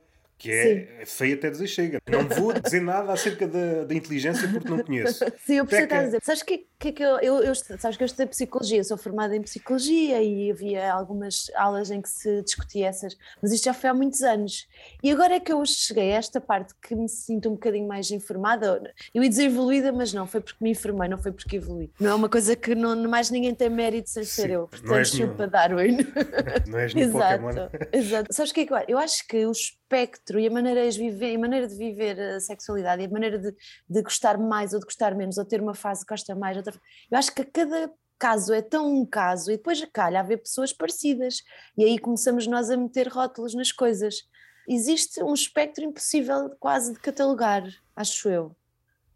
[0.44, 1.98] que é, é feio até dizer chega.
[2.08, 5.24] Não vou dizer nada acerca da, da inteligência porque não conheço.
[5.46, 6.20] Sim, eu percebo que estás a dizer.
[6.22, 8.96] Sabes que, que é que eu, eu, eu- Sabes que eu estudei psicologia, eu sou
[8.96, 13.74] formada em psicologia e havia algumas aulas em que se discutia essas, mas isto já
[13.74, 14.66] foi há muitos anos.
[15.02, 18.10] E agora é que eu cheguei a esta parte que me sinto um bocadinho mais
[18.10, 18.82] informada.
[19.14, 21.90] Eu ia dizer evoluída, mas não, foi porque me informei, não foi porque evolui.
[21.98, 24.60] Não é uma coisa que não, mais ninguém tem mérito sem ser Sim, eu.
[24.60, 25.28] não Portanto, és nenhum.
[25.30, 25.96] chupa Darwin.
[26.68, 27.50] Não és nem Pokémon.
[27.50, 28.32] Exato, exato.
[28.34, 28.86] Sabes o que é que eu acho?
[28.90, 29.52] Eu acho que o
[29.94, 33.38] espectro e a maneira de viver, a maneira de viver a sexualidade e a maneira
[33.38, 33.54] de,
[33.88, 36.74] de gostar mais ou de gostar menos, ou ter uma fase que gosta mais, outra
[37.10, 41.42] eu acho que cada caso é tão um caso e depois calha haver pessoas parecidas
[41.76, 44.22] e aí começamos nós a meter rótulos nas coisas.
[44.68, 47.62] Existe um espectro impossível quase de catalogar,
[47.94, 48.56] acho eu.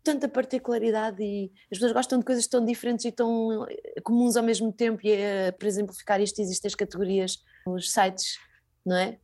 [0.05, 4.43] Tanta particularidade e as pessoas gostam de coisas tão diferentes e tão eh, comuns ao
[4.43, 8.39] mesmo tempo e, eh, por exemplificar isto, existem as categorias nos sites,
[8.85, 9.19] não é?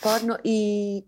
[0.00, 1.04] Porno e,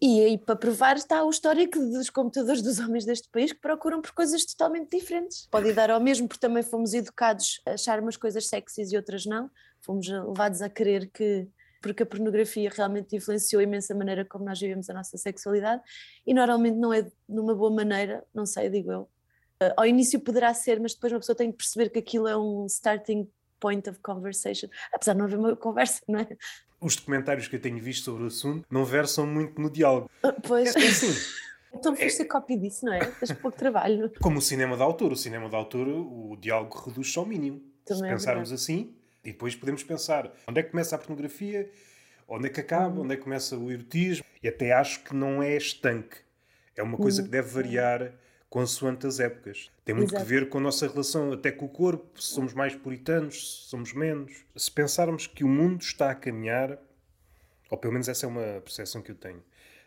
[0.00, 4.00] e aí para provar está o histórico dos computadores dos homens deste país que procuram
[4.00, 5.46] por coisas totalmente diferentes.
[5.50, 9.26] Pode dar ao mesmo porque também fomos educados a achar umas coisas sexys e outras
[9.26, 9.50] não.
[9.80, 11.48] Fomos levados a querer que
[11.82, 15.82] porque a pornografia realmente influenciou imensa maneira como nós vivemos a nossa sexualidade
[16.24, 19.00] e normalmente não é numa boa maneira, não sei, digo eu.
[19.60, 22.36] Uh, ao início poderá ser, mas depois uma pessoa tem que perceber que aquilo é
[22.36, 23.28] um starting
[23.62, 26.26] point of conversation, apesar de não haver uma conversa, não é?
[26.80, 30.10] Os documentários que eu tenho visto sobre o assunto não versam muito no diálogo.
[30.24, 31.14] Uh, Pois, É assim,
[31.72, 32.98] então foste a cópia disso, não é?
[33.04, 34.10] Tens pouco trabalho.
[34.20, 35.12] como o cinema de autor.
[35.12, 37.62] O cinema de autor, o diálogo reduz-se ao mínimo.
[37.84, 38.94] Também Se é pensarmos assim,
[39.24, 41.70] e depois podemos pensar onde é que começa a pornografia,
[42.26, 43.04] onde é que acaba, Uhum.
[43.04, 44.24] onde é que começa o erotismo.
[44.42, 46.16] E até acho que não é estanque.
[46.74, 47.26] É uma coisa Uhum.
[47.26, 48.12] que deve variar
[48.56, 49.70] consoante as épocas.
[49.82, 50.24] Tem muito Exato.
[50.24, 53.70] que ver com a nossa relação até com o corpo, se somos mais puritanos, se
[53.70, 54.44] somos menos.
[54.54, 56.78] Se pensarmos que o mundo está a caminhar,
[57.70, 59.42] ou pelo menos essa é uma percepção que eu tenho,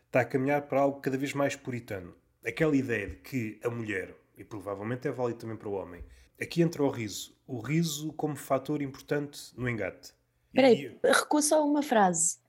[0.07, 2.15] está a caminhar para algo cada vez mais puritano.
[2.43, 6.03] Aquela ideia de que a mulher, e provavelmente é válido também para o homem,
[6.41, 7.37] aqui entra o riso.
[7.45, 10.11] O riso como fator importante no engate.
[10.47, 12.39] Espera E- aí, recua só uma frase.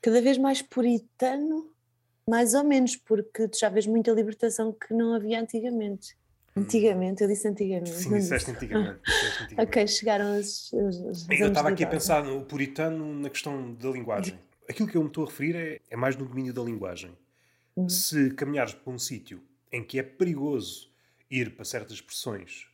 [0.00, 1.70] Cada vez mais puritano,
[2.28, 6.16] mais ou menos, porque tu já vês muita libertação que não havia antigamente.
[6.56, 7.90] Antigamente, eu disse antigamente.
[7.90, 8.64] Sim, disseste disse.
[8.64, 9.00] antigamente.
[9.04, 9.68] disseste antigamente.
[9.68, 13.90] Ok, chegaram os, os, os Eu estava aqui a pensar no puritano na questão da
[13.90, 14.38] linguagem.
[14.68, 17.16] Aquilo que eu me estou a referir é, é mais no domínio da linguagem.
[17.76, 17.88] Uhum.
[17.88, 20.90] Se caminhares para um sítio em que é perigoso
[21.30, 22.66] ir para certas expressões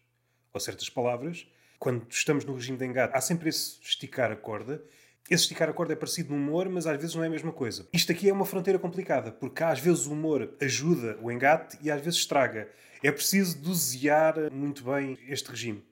[0.53, 1.47] ou certas palavras,
[1.79, 4.83] quando estamos no regime de engate, há sempre esse esticar a corda.
[5.31, 7.53] Esse esticar a corda é parecido no humor, mas às vezes não é a mesma
[7.53, 7.87] coisa.
[7.93, 11.91] Isto aqui é uma fronteira complicada, porque às vezes o humor ajuda o engate e
[11.91, 12.69] às vezes estraga.
[13.03, 15.85] É preciso dosear muito bem este regime.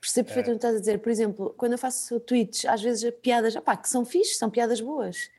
[0.00, 0.98] Percebo perfeitamente o que estás a dizer.
[0.98, 4.80] Por exemplo, quando eu faço tweets, às vezes piadas, opá, que são fixes, são piadas
[4.80, 5.30] boas.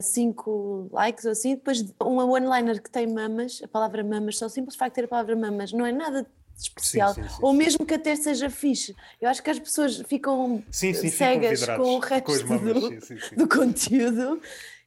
[0.00, 4.50] Cinco likes ou assim, depois uma one-liner que tem mamas, a palavra mamas, só o
[4.50, 7.14] simples facto de ter a palavra mamas, não é nada especial.
[7.14, 7.56] sim, sim, ou sim.
[7.58, 8.94] mesmo que até seja fixe.
[9.20, 12.80] Eu acho que as pessoas ficam ficam cegas vidrados com o com resto as mamas,
[12.82, 12.90] do,
[13.36, 14.40] do conteúdo.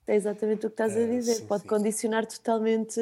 [0.08, 1.42] É exatamente o que estás a Ah, dizer.
[1.46, 3.00] Pode condicionar totalmente.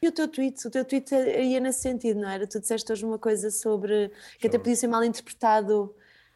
[0.00, 0.64] E o teu tweet?
[0.66, 2.46] O teu tweet ia nesse sentido, não era?
[2.46, 5.92] Tu disseste hoje uma coisa sobre que até podia ser mal interpretado.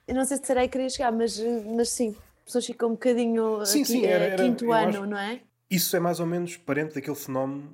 [0.09, 1.39] Eu não sei se será que queria chegar, mas,
[1.77, 4.89] mas sim, as pessoas ficam um bocadinho Sim, aqui, sim, era- eh, era- quinto ano,
[4.89, 5.41] acho- não é?
[5.71, 7.73] Isso é mais ou menos parente daquele fenómeno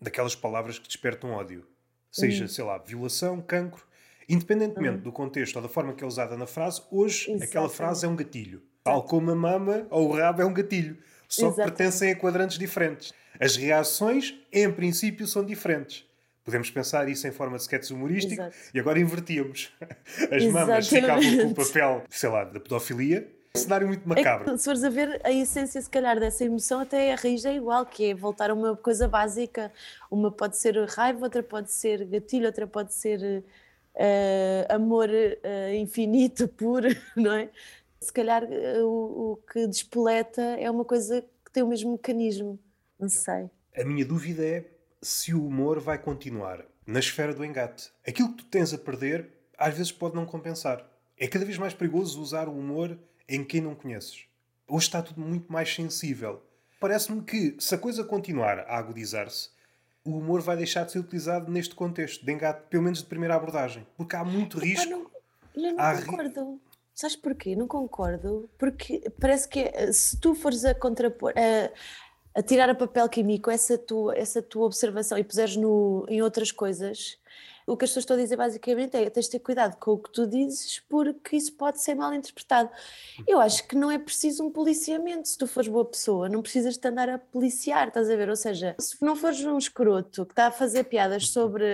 [0.00, 1.64] daquelas palavras que despertam ódio.
[2.10, 3.84] Seja, sei lá, violação, cancro.
[4.28, 7.76] Independentemente do contexto ou da forma que é usada na frase, hoje aquela Exatamente.
[7.76, 8.62] frase é um gatilho.
[8.84, 10.96] Tal como a mama ou o rabo é um gatilho.
[11.28, 11.76] Só que Exatamente.
[11.76, 13.12] pertencem a quadrantes diferentes.
[13.38, 16.04] As reações, em princípio, são diferentes.
[16.44, 18.56] Podemos pensar isso em forma de sketch humorístico Exato.
[18.74, 19.72] e agora invertíamos.
[20.32, 21.54] As mamas ficavam com o Exatamente.
[21.54, 23.28] papel, sei lá, da pedofilia.
[23.56, 24.52] Um cenário muito É macabro.
[24.52, 27.54] que, se fores a ver, a essência, se calhar, dessa emoção, até a raiz é
[27.54, 29.72] igual, que é voltar a uma coisa básica.
[30.10, 33.42] Uma pode ser raiva, outra pode ser gatilho, outra pode ser
[33.94, 37.50] eh, amor eh, infinito, puro, não é?
[38.00, 42.58] Se calhar eh, o, o que despoleta é uma coisa que tem o mesmo mecanismo.
[42.98, 43.50] Não sei.
[43.76, 44.64] A minha dúvida é
[45.02, 47.90] se o humor vai continuar na esfera do engate.
[48.06, 50.86] Aquilo que tu tens a perder, às vezes pode não compensar.
[51.18, 52.96] É cada vez mais perigoso usar o humor
[53.30, 54.24] em quem não conheces.
[54.68, 56.42] Hoje está tudo muito mais sensível.
[56.80, 59.50] Parece-me que, se a coisa continuar a agudizar-se,
[60.04, 63.34] o humor vai deixar de ser utilizado neste contexto de engate, pelo menos de primeira
[63.36, 63.86] abordagem.
[63.96, 64.90] Porque há muito Pá, risco.
[64.90, 65.06] não,
[65.54, 66.60] eu não Há ri- concordo.
[66.94, 67.54] Sabes porquê?
[67.54, 68.48] Não concordo.
[68.58, 73.50] Porque parece que eh, se tu fores a contrapor, a, a tirar a papel químico
[73.50, 77.18] essa tua, essa tua observação e puseres no, em outras coisas,
[77.70, 79.98] o que as pessoas estão a dizer basicamente é tens de ter cuidado com o
[79.98, 82.68] que tu dizes porque isso pode ser mal interpretado.
[83.26, 85.28] Eu acho que não é preciso um policiamento.
[85.28, 88.28] Se tu fores boa pessoa, não precisas de andar a policiar, estás a ver?
[88.28, 91.64] Ou seja, se não fores um escroto que está a fazer piadas sobre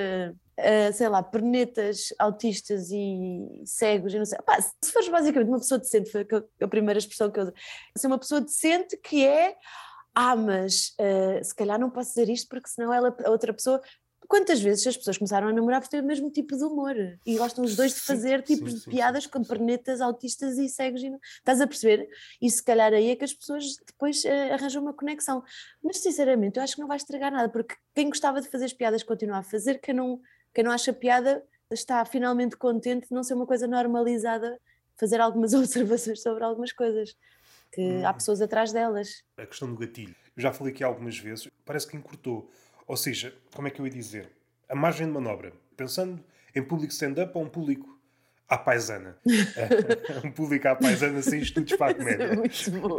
[0.59, 4.39] uh, sei lá, pernetas autistas e cegos e não sei.
[4.45, 6.27] Pá, se fores basicamente uma pessoa decente, foi
[6.61, 7.55] a primeira expressão que eu usei,
[7.97, 9.57] ser uma pessoa decente que é,
[10.15, 13.81] ah, mas uh, se calhar não posso dizer isto porque senão ela, a outra pessoa.
[14.29, 17.37] Quantas vezes as pessoas começaram a namorar por ter o mesmo tipo de humor e
[17.37, 20.69] gostam os dois de fazer sim, tipos sim, de sim, piadas com pernetas autistas e
[20.69, 21.19] cegos e não...
[21.39, 22.09] estás a perceber?
[22.41, 25.43] E se calhar aí é que as pessoas depois eh, arranjam uma conexão.
[25.83, 28.73] Mas sinceramente, eu acho que não vai estragar nada, porque quem gostava de fazer as
[28.73, 30.21] piadas continua a fazer, quem não,
[30.55, 34.59] quem não acha piada está finalmente contente de não ser uma coisa normalizada,
[34.97, 37.17] fazer algumas observações sobre algumas coisas,
[37.73, 38.15] que há Hum.
[38.15, 39.23] pessoas atrás delas.
[39.37, 40.15] a questão do gatilho.
[40.37, 42.51] Eu já falei aqui algumas vezes, parece que encurtou.
[42.87, 44.31] Ou seja, como é que eu ia dizer?
[44.68, 45.53] A margem de manobra.
[45.77, 46.22] Pensando
[46.55, 47.96] em público stand-up ou um público
[48.49, 49.16] à paisana.
[50.25, 52.35] um público à paisana sem estudos para a é comédia.
[52.35, 52.96] muito bom.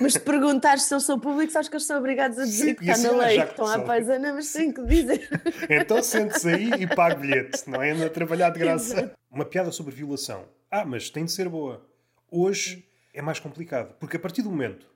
[0.00, 2.74] mas se perguntares se eles são públicos, acho que eles são obrigados a dizer Sim,
[2.74, 5.28] que está assim, na ah, lei, que que estão à paisana, mas têm que dizer.
[5.68, 7.90] Então sente-se aí e pague bilhete, não é?
[7.90, 8.92] Anda a trabalhar de graça.
[8.94, 9.18] Exato.
[9.30, 10.44] Uma piada sobre violação.
[10.70, 11.84] Ah, mas tem de ser boa.
[12.30, 14.86] Hoje é mais complicado, porque a partir do momento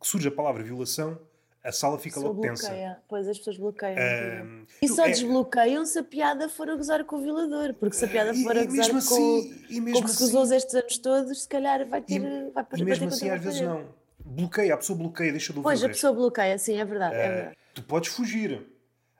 [0.00, 1.18] que surge a palavra violação,
[1.64, 2.98] a sala fica logo tensa.
[3.08, 3.96] Pois as pessoas bloqueiam.
[3.98, 7.96] Ahm, E só é- desbloqueiam se a piada for a gozar com o violador, porque
[7.96, 10.08] se a piada e- for a e gozar mesmo com, assim, e com o que
[10.10, 12.14] se assim, gozou estes anos todos, se calhar vai ter.
[12.22, 13.94] E, vai, e mesmo assim, às vezes não.
[14.24, 15.64] Bloqueia, a pessoa bloqueia, deixa de ouvir.
[15.68, 17.14] Pois, a pessoa bloqueia, sim, é verdade.
[17.16, 17.56] é verdade.
[17.74, 18.66] Tu podes fugir,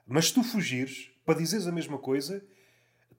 [0.07, 2.43] mas se tu fugires para dizeres a mesma coisa,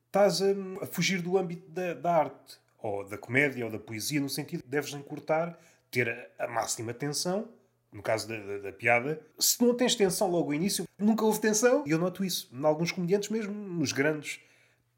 [0.06, 0.46] estás a,
[0.82, 4.62] a fugir do âmbito da, da arte, ou da comédia, ou da poesia, no sentido
[4.62, 5.58] que deves encurtar,
[5.90, 6.08] ter
[6.38, 7.48] a, a máxima tensão.
[7.94, 11.40] No caso da, da- da piada, se não tens tensão logo ao início, nunca houve
[11.40, 11.84] tensão.
[11.86, 12.50] E eu noto isso.
[12.52, 14.40] Em alguns comediantes, mesmo nos grandes,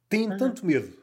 [0.09, 0.97] têm tanto medo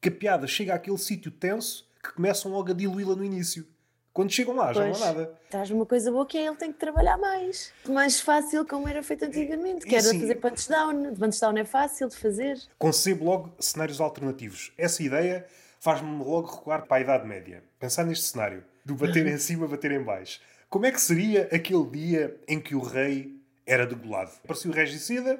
[0.00, 3.64] que a piada chega àquele sítio tenso que começam logo a diluí-la no início.
[4.12, 5.32] Quando chegam lá, já não há nada.
[5.48, 7.72] Traz uma coisa boa que é ele tem que trabalhar mais.
[7.88, 11.14] Mais fácil, como era feito antigamente, que era fazer punch down.
[11.14, 12.60] Punch down é fácil de fazer.
[12.78, 14.72] concebo logo cenários alternativos.
[14.76, 15.46] Essa ideia
[15.80, 17.62] faz-me logo recuar para a Idade Média.
[17.78, 20.40] Pensar neste cenário, do bater em cima, bater em baixo.
[20.72, 24.30] Como é que seria aquele dia em que o rei era degolado?
[24.42, 25.38] Aparecia o regicida,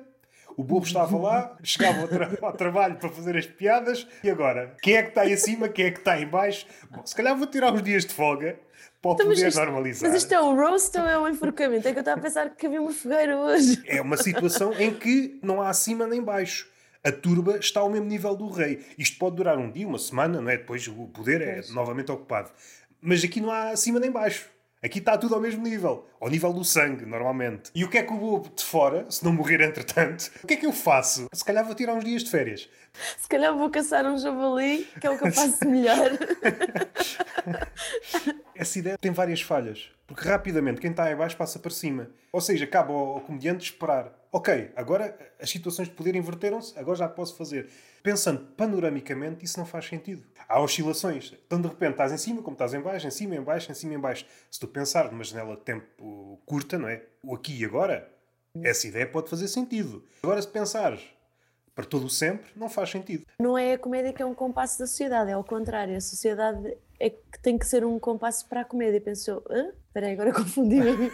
[0.59, 4.77] o bobo estava lá, chegava ao, tra- ao trabalho para fazer as piadas, e agora?
[4.83, 6.67] Quem é que está aí acima, quem é que está em baixo?
[6.91, 8.59] Bom, se calhar vou tirar uns dias de folga
[9.01, 10.11] para Então, poder isto- normalizar.
[10.11, 11.89] Mas isto é um roast ou é um enforcamento?
[11.89, 13.83] É que eu estava a pensar que havia uma fogueira hoje.
[13.87, 16.69] É uma situação em que não há acima nem baixo.
[17.03, 18.85] A turba está ao mesmo nível do rei.
[18.99, 20.59] Isto pode durar um dia, uma semana, não é?
[20.59, 21.71] Depois o poder é Pois.
[21.71, 22.51] novamente ocupado.
[23.01, 24.49] Mas aqui não há acima nem baixo.
[24.85, 26.05] Aqui está tudo ao mesmo nível.
[26.21, 27.71] Ao nível do sangue, normalmente.
[27.73, 30.55] E o que é que o bobo de fora, se não morrer entretanto, o que
[30.55, 31.29] é que eu faço?
[31.33, 32.69] Se calhar vou tirar uns dias de férias.
[33.17, 36.11] Se calhar vou caçar um javali, que é o que eu faço melhor.
[38.57, 39.89] essa ideia tem várias falhas.
[40.05, 42.11] Porque rapidamente quem está em baixo passa para cima.
[42.33, 44.13] Ou seja, cabe ao, ao comediante esperar.
[44.33, 47.69] Ok, agora as situações de poder inverteram-se, agora já posso fazer.
[48.03, 50.25] Pensando panoramicamente, isso não faz sentido.
[50.53, 51.33] Há oscilações.
[51.47, 53.75] Então, de repente, estás em cima, como estás em baixo, em cima, em baixo, em
[53.75, 54.27] cima, em baixo.
[54.51, 57.03] Se tu pensar numa janela de tempo curta, não é?
[57.25, 58.07] O aqui e agora,
[58.63, 60.05] essa ideia pode fazer sentido.
[60.23, 61.01] Agora, se pensares
[61.75, 63.25] para todo o sempre, não faz sentido.
[63.41, 65.97] Não é a comédia que é um compasso da sociedade, é ao contrário.
[65.97, 69.01] A sociedade é que tem que ser um compasso para a comédia.
[69.01, 69.43] Pensou,
[69.89, 71.11] espera aí, agora confundi-me a mim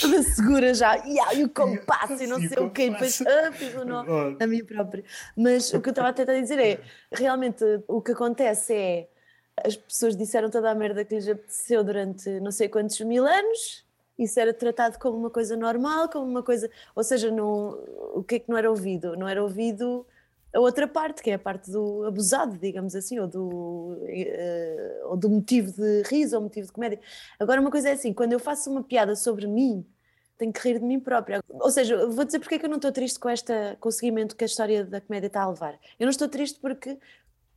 [0.00, 2.90] Toda segura já, yeah, e o compasso e não sei o quê.
[2.90, 4.04] Depois, ah, fiz o nó
[4.40, 5.04] a mim própria.
[5.36, 6.80] Mas o que eu estava a tentar dizer é,
[7.12, 9.08] realmente o que acontece é,
[9.64, 13.86] as pessoas disseram toda a merda que lhes apeteceu durante não sei quantos mil anos
[14.18, 16.70] isso era tratado como uma coisa normal, como uma coisa.
[16.94, 17.78] Ou seja, não,
[18.14, 19.14] o que é que não era ouvido?
[19.14, 20.06] Não era ouvido
[20.54, 25.16] a outra parte, que é a parte do abusado, digamos assim, ou do, uh, ou
[25.16, 27.00] do motivo de riso, ou motivo de comédia.
[27.38, 29.84] Agora, uma coisa é assim: quando eu faço uma piada sobre mim,
[30.38, 31.42] tenho que rir de mim própria.
[31.48, 33.92] Ou seja, vou dizer porque é que eu não estou triste com, esta, com o
[33.92, 35.74] seguimento que a história da comédia está a levar.
[35.98, 36.98] Eu não estou triste porque.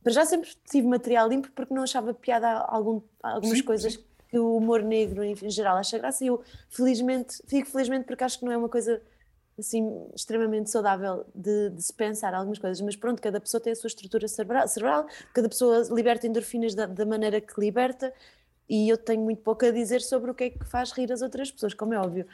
[0.02, 4.04] Para já sempre tive material limpo porque não achava piada algum, algumas sim, coisas sim
[4.30, 8.38] que o humor negro em geral acha graça e eu felizmente, fico felizmente porque acho
[8.38, 9.02] que não é uma coisa
[9.60, 13.76] assim extremamente saudável de, de, se pensar algumas coisas, mas pronto, cada pessoa tem a
[13.76, 18.12] sua estrutura cerebral, cerebral cada pessoa liberta endorfinas da, da, maneira que liberta
[18.68, 21.22] e eu tenho muito pouco a dizer sobre o que é que faz rir as
[21.22, 22.26] outras pessoas, como é óbvio.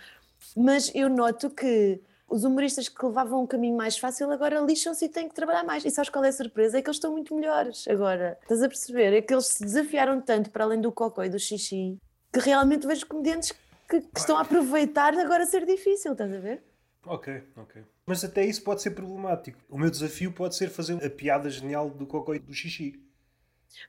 [0.57, 5.09] Mas eu noto que os humoristas que levavam um caminho mais fácil agora lixam-se e
[5.09, 5.85] têm que trabalhar mais.
[5.85, 6.79] E sabes qual é a surpresa?
[6.79, 8.37] É que eles estão muito melhores agora.
[8.43, 9.15] Estás a perceber?
[9.15, 11.99] É que eles se desafiaram tanto para além do cocô e do xixi
[12.33, 13.53] que realmente vejo comediantes
[13.89, 16.62] que, que estão a aproveitar agora ser difícil, estás a ver?
[17.07, 17.83] Ok, ok.
[18.07, 19.59] Mas até isso pode ser problemático.
[19.69, 23.03] O meu desafio pode ser fazer a piada genial do cocô e do xixi.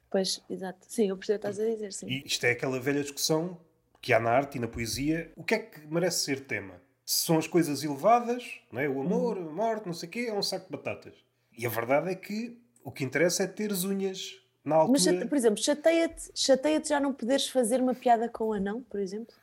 [0.09, 0.85] Pois, exato.
[0.87, 2.07] Sim, eu percebo o que estás a dizer, sim.
[2.07, 3.59] E isto é aquela velha discussão
[4.01, 5.31] que há na arte e na poesia.
[5.35, 6.81] O que é que merece ser tema?
[7.07, 8.89] são as coisas elevadas, não é?
[8.89, 11.13] o amor, a morte, não sei o quê, é um saco de batatas.
[11.57, 15.13] E a verdade é que o que interessa é ter as unhas na altura.
[15.13, 18.99] Mas, por exemplo, chateia-te chateia já não poderes fazer uma piada com o anão, por
[18.99, 19.33] exemplo?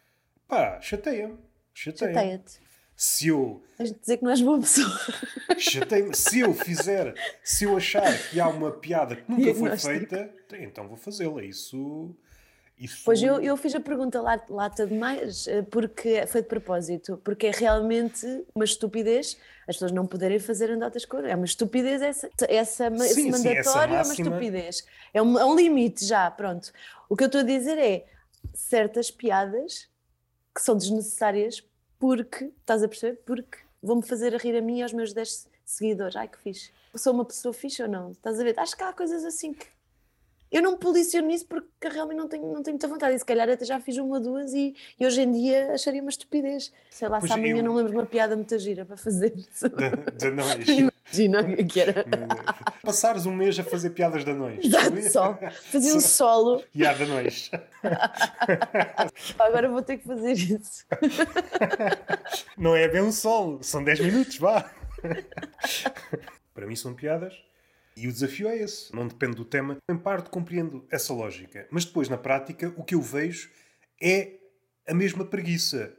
[0.46, 1.38] Pá, chateia-me.
[1.72, 2.52] Chateia-te.
[2.52, 2.63] Chateia
[2.96, 3.62] se eu.
[3.76, 5.00] Tens de dizer que não és boa pessoa.
[6.12, 10.86] Se eu fizer, se eu achar que há uma piada que nunca foi feita, então
[10.88, 11.42] vou fazê-la.
[11.42, 12.14] Isso
[12.78, 13.02] isso...
[13.04, 17.50] Pois eu, eu fiz a pergunta lata demais eh, porque foi de propósito, porque é
[17.52, 22.90] realmente uma estupidez as pessoas não poderem fazer anedotas com É uma estupidez essa, essa,
[22.90, 23.96] sim, esse mandatório sim, máxima...
[23.96, 24.86] é uma estupidez.
[25.14, 26.72] É um, é um limite já, pronto.
[27.08, 28.06] O que eu estou a dizer é
[28.52, 29.88] certas piadas
[30.54, 31.64] que são desnecessárias
[32.04, 33.16] porque, estás a perceber?
[33.24, 36.14] Porque vão-me fazer a rir a mim e aos meus 10 seguidores.
[36.14, 36.70] Ai que fixe.
[36.94, 38.10] Sou uma pessoa fixe ou não?
[38.10, 38.60] Estás a ver?
[38.60, 39.66] Acho que há coisas assim que
[40.54, 43.16] eu não me policiono nisso porque realmente não tenho, não tenho muita vontade.
[43.16, 46.00] E se calhar até já fiz uma ou duas e, e hoje em dia acharia
[46.00, 46.72] uma estupidez.
[46.88, 47.64] Sei lá, pois se amanhã eu...
[47.64, 49.34] não lembro de uma piada muito gira para fazer.
[50.16, 50.68] De, anões.
[51.12, 52.04] Imagina que era.
[52.84, 54.64] Passares um mês a fazer piadas de anões.
[54.64, 55.38] Exato, só.
[55.72, 56.62] Fazia um solo.
[56.72, 57.50] E há de anões.
[59.38, 60.86] Agora vou ter que fazer isso.
[62.56, 64.70] Não é bem um solo, são 10 minutos, vá.
[66.54, 67.34] Para mim são piadas
[67.96, 69.76] e o desafio é esse, não depende do tema.
[69.90, 73.50] Em parte compreendo essa lógica, mas depois na prática o que eu vejo
[74.02, 74.32] é
[74.86, 75.96] a mesma preguiça.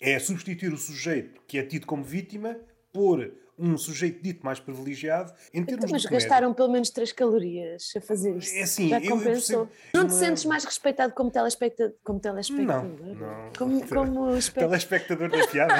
[0.00, 2.58] É substituir o sujeito que é tido como vítima
[2.92, 6.90] por um sujeito dito mais privilegiado em então, termos então, mas de gastaram pelo menos
[6.90, 8.54] 3 calorias a fazer isso.
[8.54, 9.68] É assim, Já compensou.
[9.94, 11.94] Não te sentes mais respeitado como telespectador?
[12.02, 12.84] Como telespectador?
[12.84, 13.52] Não, não.
[13.56, 15.74] Como, como telespectador da piada.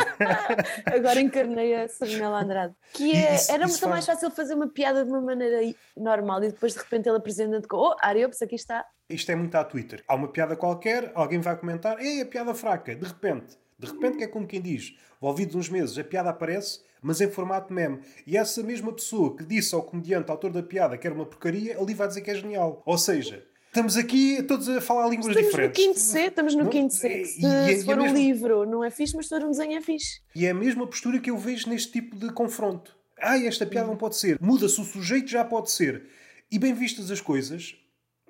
[0.86, 2.74] Agora encarnei a Sarinela Andrade.
[2.92, 3.90] Que é, isso, era isso muito faz...
[3.92, 5.60] mais fácil fazer uma piada de uma maneira
[5.96, 8.86] normal e depois de repente ele apresenta-te com oh, Ariops, aqui está.
[9.08, 10.02] Isto é muito à Twitter.
[10.08, 13.58] Há uma piada qualquer, alguém vai comentar, ei, a piada fraca, de repente.
[13.78, 17.30] De repente, que é como quem diz, ouvido uns meses, a piada aparece mas em
[17.30, 18.00] formato meme.
[18.26, 21.78] E essa mesma pessoa que disse ao comediante, autor da piada, que era uma porcaria,
[21.78, 22.82] ali vai dizer que é genial.
[22.86, 25.78] Ou seja, estamos aqui todos a falar línguas estamos diferentes.
[25.78, 26.70] No quinto C, estamos no não?
[26.70, 27.24] quinto C.
[27.26, 29.82] Se, e, se for um livro, não é fixe, mas se for um desenho é
[29.82, 30.22] fixe.
[30.34, 32.96] E é a mesma postura que eu vejo neste tipo de confronto.
[33.20, 34.38] Ah, esta piada não pode ser.
[34.40, 36.06] Muda-se o sujeito, já pode ser.
[36.50, 37.76] E bem vistas as coisas,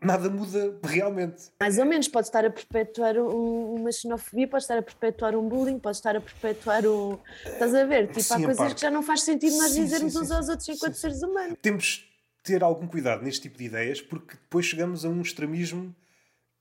[0.05, 1.51] nada muda realmente.
[1.61, 5.49] Mais ou menos, pode estar a perpetuar um, uma xenofobia, pode estar a perpetuar um
[5.49, 7.21] bullying, pode estar a perpetuar o.
[7.45, 8.09] Estás a ver?
[8.09, 10.49] Tipo, sim, há coisas que já não faz sentido nós sim, dizermos sim, uns aos
[10.49, 11.57] outros enquanto seres humanos.
[11.61, 15.95] Temos de ter algum cuidado neste tipo de ideias, porque depois chegamos a um extremismo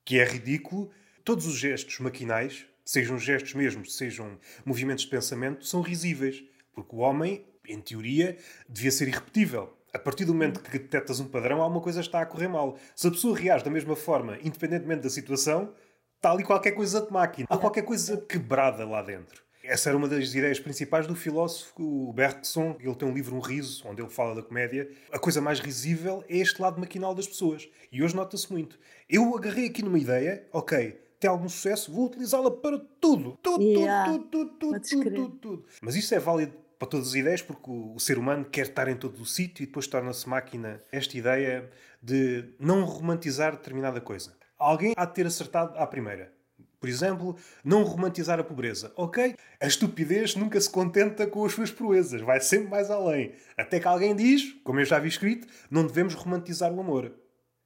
[0.06, 0.90] que é ridículo.
[1.24, 7.00] Todos os gestos maquinais, sejam gestos mesmo, sejam movimentos de pensamento, são risíveis, porque o
[7.00, 11.80] homem, em teoria, devia ser irrepetível A partir do momento que detectas um padrão, alguma
[11.80, 12.78] coisa está a correr mal.
[12.96, 15.72] Se a pessoa reage da mesma forma, independentemente da situação,
[16.16, 17.48] está ali qualquer coisa de máquina.
[17.48, 19.44] Há qualquer coisa quebrada lá dentro.
[19.64, 22.76] Essa era uma das ideias principais do filósofo Bergson.
[22.80, 24.90] Ele tem um livro, Um Riso, onde ele fala da comédia.
[25.12, 27.70] A coisa mais risível é este lado maquinal das pessoas.
[27.92, 28.80] E hoje nota-se muito.
[29.08, 33.38] Eu agarrei aqui numa ideia, ok, tem algum sucesso, vou utilizá-la para tudo.
[33.42, 34.12] Tudo, Yeah.
[34.12, 35.66] tudo, tudo, tudo, tudo, tudo, tudo.
[35.82, 38.90] Mas isso é válido para todas as ideias, porque o, o ser humano quer estar
[38.90, 40.84] em todo o sítio e depois torna-se máquina.
[40.92, 41.70] Esta ideia
[42.02, 44.36] de não romantizar determinada coisa.
[44.60, 46.34] Alguém há de ter acertado à primeira.
[46.82, 48.92] Por exemplo, não romantizar a pobreza.
[48.98, 49.36] Ok?
[49.62, 53.34] A estupidez nunca se contenta com as suas proezas, vai sempre mais além.
[53.58, 57.14] Até que alguém diz, como eu já vi escrito, não devemos romantizar o amor.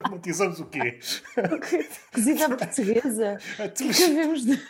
[0.00, 1.00] Romantizamos o quê?
[2.14, 3.36] Cozida à portuguesa.
[3.74, 4.52] Que acabemos de,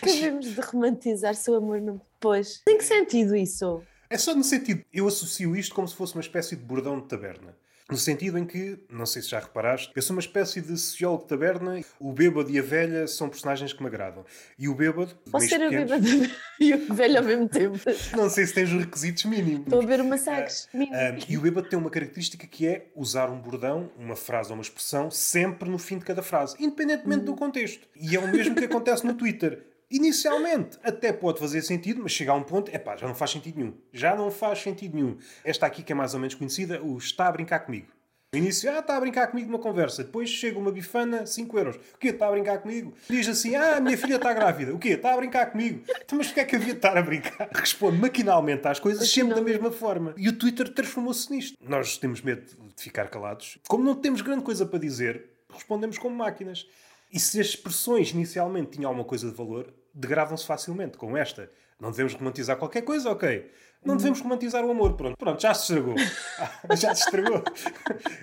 [0.00, 2.62] acabemos de romantizar seu amor no depois.
[2.68, 3.82] Em que sentido isso?
[4.10, 7.06] É só no sentido, eu associo isto como se fosse uma espécie de bordão de
[7.06, 7.54] taberna.
[7.90, 11.22] No sentido em que, não sei se já reparaste, eu sou uma espécie de sociólogo
[11.22, 14.26] de taberna, o bêbado e a velha são personagens que me agradam.
[14.58, 17.78] E o bêbado, Posso ser a pequenos, bêbada e o velho ao mesmo tempo.
[18.14, 19.62] não sei se tens os requisitos mínimos.
[19.62, 20.68] Estou a ver uma sagres.
[20.92, 24.56] Ah, e o bêbado tem uma característica que é usar um bordão, uma frase ou
[24.56, 27.88] uma expressão, sempre no fim de cada frase, independentemente do contexto.
[27.96, 29.64] E é o mesmo que acontece no Twitter.
[29.90, 33.58] Inicialmente até pode fazer sentido, mas chega a um ponto, epá, já não faz sentido
[33.58, 33.74] nenhum.
[33.90, 35.16] Já não faz sentido nenhum.
[35.42, 37.88] Esta aqui que é mais ou menos conhecida, o está a brincar comigo.
[38.30, 40.04] No início, ah, está a brincar comigo numa conversa.
[40.04, 41.76] Depois chega uma bifana, 5 euros.
[41.76, 42.08] O quê?
[42.08, 42.92] Está a brincar comigo?
[43.08, 44.74] Diz assim, ah, a minha filha está grávida.
[44.74, 44.90] O quê?
[44.90, 45.82] Está a brincar comigo?
[46.02, 47.48] Então, mas porquê é que havia de estar a brincar?
[47.54, 50.12] Responde maquinalmente às coisas sempre da mesma forma.
[50.18, 51.56] E o Twitter transformou-se nisto.
[51.66, 52.42] Nós temos medo
[52.76, 53.56] de ficar calados.
[53.66, 56.66] Como não temos grande coisa para dizer, respondemos como máquinas.
[57.10, 61.50] E se as expressões inicialmente tinham alguma coisa de valor, degradam-se facilmente, como esta.
[61.80, 63.50] Não devemos romantizar qualquer coisa, ok.
[63.84, 65.16] Não devemos romantizar o amor, pronto.
[65.16, 65.94] Pronto, já se estragou.
[66.76, 67.44] já se estragou.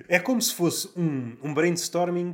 [0.08, 2.34] É como se fosse um, um brainstorming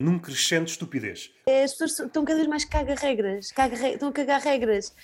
[0.00, 1.30] num crescente de estupidez.
[1.46, 3.52] É, As pessoas estão cada vez mais caga-regras.
[3.52, 4.94] Caga estão a cagar regras.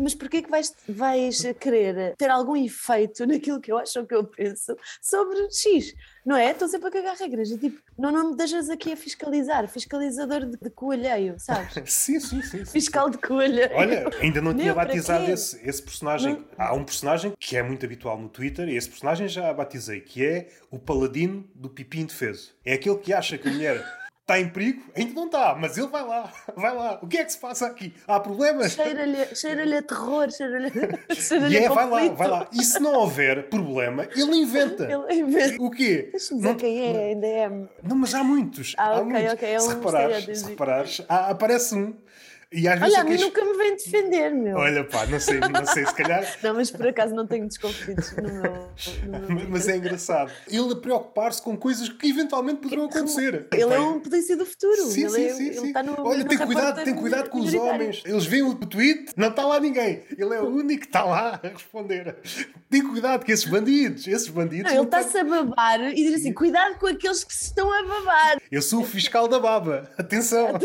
[0.00, 4.14] Mas porquê que vais, vais querer ter algum efeito naquilo que eu acho ou que
[4.14, 5.94] eu penso sobre X?
[6.24, 6.50] Não é?
[6.50, 7.50] Estão sempre a cagar regras.
[7.50, 9.66] É tipo, não, não me deixas aqui a fiscalizar.
[9.68, 11.74] Fiscalizador de, de sabes?
[11.90, 12.64] Sim, sim, sim.
[12.64, 12.72] sim.
[12.72, 13.74] Fiscal de coelheiro.
[13.74, 16.44] Olha, ainda não tinha batizado esse, esse personagem.
[16.56, 20.24] Há um personagem que é muito habitual no Twitter, e esse personagem já batizei, que
[20.24, 22.54] é o paladino do pipi indefeso.
[22.64, 23.99] É aquele que acha que a mulher
[24.30, 26.98] está em perigo, ainda não está, mas ele vai lá, vai lá.
[27.02, 27.92] O que é que se passa aqui?
[28.06, 28.72] Há problemas?
[28.72, 30.70] Cheira-lhe cheira a terror, cheira-lhe
[31.14, 32.46] cheira é, a vai lá, vai lá.
[32.52, 34.84] E se não houver problema, ele inventa.
[34.84, 35.62] Ele inventa.
[35.62, 36.08] O quê?
[36.12, 37.48] Deixa-me dizer Não- quem é, ainda é.
[37.82, 38.74] Não, mas há muitos.
[38.78, 39.32] Ah, há ok, muitos.
[39.32, 41.94] ok, é se, reparares, se reparares, há- aparece um.
[42.52, 44.56] E às vezes Olha, a mim que nunca me vem defender, meu.
[44.56, 46.20] Olha, pá, não sei, não sei, se calhar.
[46.42, 48.68] Não, mas por acaso não tenho desconflitos no meu.
[49.06, 50.32] No meu Mas é engraçado.
[50.48, 53.46] Ele a preocupar-se com coisas que eventualmente poderão acontecer.
[53.52, 54.86] Ele é um polícia do futuro.
[54.86, 55.66] Sim, ele sim, é, sim, ele sim.
[55.68, 55.94] está no.
[56.04, 58.02] Olha, tem cuidado, tem cuidado com os homens.
[58.04, 60.02] Eles veem o tweet, não está lá ninguém.
[60.16, 62.16] Ele é o único que está lá a responder.
[62.68, 64.06] Tem cuidado com esses bandidos.
[64.06, 64.64] Esses bandidos.
[64.64, 67.72] Não, ele não está-se a babar e diz assim: cuidado com aqueles que se estão
[67.72, 68.40] a babar.
[68.50, 69.90] Eu sou o fiscal da baba.
[69.96, 70.58] Atenção.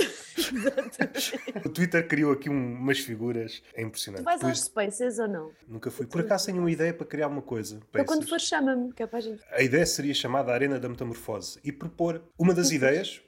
[1.64, 3.62] o Twitter criou aqui um- umas figuras.
[3.76, 4.22] É impressionante.
[4.24, 5.52] Tu vais aos Depois, Spaces ou não?
[5.68, 6.08] nunca fui.
[6.08, 7.80] Por acaso tenho uma ideia para criar uma coisa.
[7.90, 9.42] Então quando for, chama-me, que é para a gente.
[9.52, 13.22] A ideia seria chamada Arena da Metamorfose e propor uma das ideias.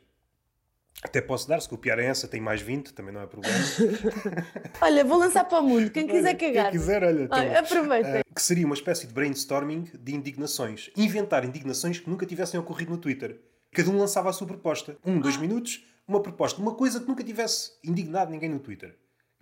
[1.04, 3.56] Até posso dar, se copiarem essa, tem mais 20, também não é problema.
[4.82, 5.92] Olha, vou lançar para o mundo.
[5.92, 6.72] Quem quiser Quem cagar.
[6.72, 7.22] quiser, olha.
[7.24, 8.20] então, Olha, aproveita.
[8.22, 10.90] ah, que seria uma espécie de brainstorming de indignações.
[10.98, 13.40] Inventar indignações que nunca tivessem ocorrido no Twitter.
[13.72, 14.98] Cada um lançava a sua proposta.
[15.06, 15.22] Um, Ah.
[15.22, 16.62] dois minutos, uma proposta.
[16.62, 18.96] Uma coisa que nunca tivesse indignado ninguém no Twitter.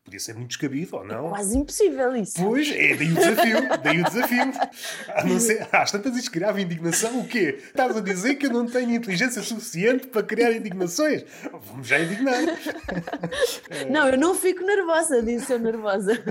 [0.05, 1.29] Podia ser muito descabido ou não.
[1.29, 2.35] Quase impossível isso.
[2.35, 4.51] Pois, é daí o desafio, daí o desafio.
[5.15, 7.59] A não ser, às tantas isto criava indignação, o quê?
[7.59, 11.25] Estás a dizer que eu não tenho inteligência suficiente para criar indignações?
[11.51, 12.39] Vamos já indignar.
[13.89, 16.13] Não, eu não fico nervosa, disse eu nervosa.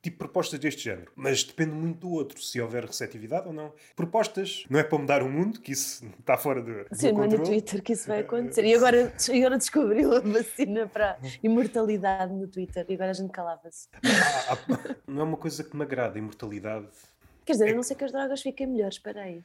[0.00, 1.10] Tipo propostas deste género.
[1.16, 3.72] Mas depende muito do outro, se houver receptividade ou não.
[3.96, 7.26] Propostas não é para mudar o mundo, que isso está fora do Sim, não é
[7.28, 7.42] no.
[7.42, 8.64] Twitter que isso vai acontecer.
[8.64, 13.14] E agora, e agora descobriu a vacina para a imortalidade no Twitter e agora a
[13.14, 13.88] gente calava-se.
[14.04, 16.86] Há- há- não é uma coisa que me agrada, imortalidade.
[17.44, 19.42] Quer dizer, a não ser que as drogas fiquem melhores, espera aí.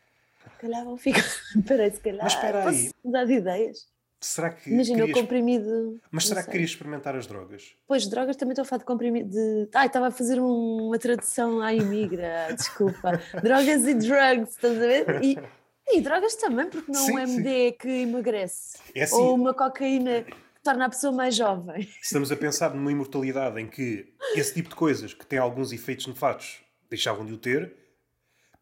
[0.59, 1.19] Calhar vão ficar.
[1.57, 2.23] Espera aí, se calhar.
[2.23, 2.83] Mas espera aí.
[2.83, 3.87] Posso mudar de ideias?
[4.25, 5.19] Será que Imagina o querias...
[5.21, 6.01] comprimido.
[6.09, 7.75] Mas será que querias experimentar as drogas?
[7.87, 9.29] Pois, drogas também estou a falar de comprimido.
[9.29, 9.69] De...
[9.73, 13.21] Ai, estava a fazer um- uma tradução à imigra, desculpa.
[13.43, 15.23] drogas e drugs, estás a ver?
[15.23, 15.37] E,
[15.91, 18.77] e drogas também, porque não Sim, um MD que emagrece.
[18.95, 21.81] É assim, Ou uma cocaína que torna a pessoa mais jovem.
[21.83, 25.73] Se estamos a pensar numa imortalidade em que esse tipo de coisas que têm alguns
[25.73, 27.75] efeitos nefastos deixavam de o ter,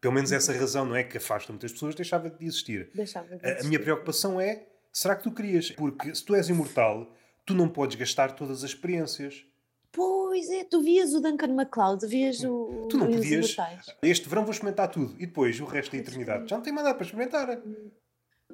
[0.00, 1.04] Pelo menos essa razão, não é?
[1.04, 2.90] Que afasta muitas pessoas, deixava de existir.
[2.92, 3.68] Deixava de A- A existir.
[3.68, 5.70] minha preocupação é: será que tu querias?
[5.70, 7.10] Porque se tu és imortal,
[7.46, 9.44] tu não podes gastar todas as experiências.
[9.90, 12.86] Pois é, tu vias o Duncan MacLeod, vias o.
[12.88, 13.54] Tu não podias.
[14.02, 16.44] Este verão vou experimentar tudo e depois o resto da eternidade.
[16.44, 16.48] é.
[16.48, 17.60] Já não tem mais nada para experimentar.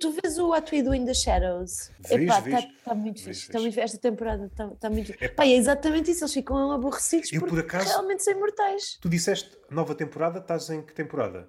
[0.01, 1.91] Tu vês o What We Do in the Shadows.
[2.11, 2.57] Epá, vejo.
[2.57, 3.51] está tá muito fixe.
[3.51, 5.11] Tá esta temporada está tá muito.
[5.13, 5.29] Epá.
[5.37, 8.99] Pá, é exatamente isso, eles ficam aborrecidos Eu, porque por acaso- realmente são imortais.
[9.01, 11.49] Tu disseste nova temporada, estás em que temporada?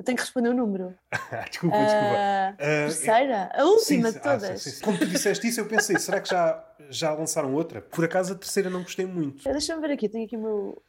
[0.00, 0.94] Eu tenho que responder o número.
[1.12, 2.14] Ah, desculpa, desculpa.
[2.16, 3.50] Ah, Ah, terceira?
[3.52, 4.62] A última sim, de ah, todas.
[4.62, 4.84] sim, sim, sim.
[4.84, 7.82] Quando tu disseste isso, eu pensei, será que já, já lançaram outra?
[7.82, 9.44] Por acaso a terceira não gostei muito.
[9.44, 10.82] Deixa-me ver aqui, tenho aqui o meu,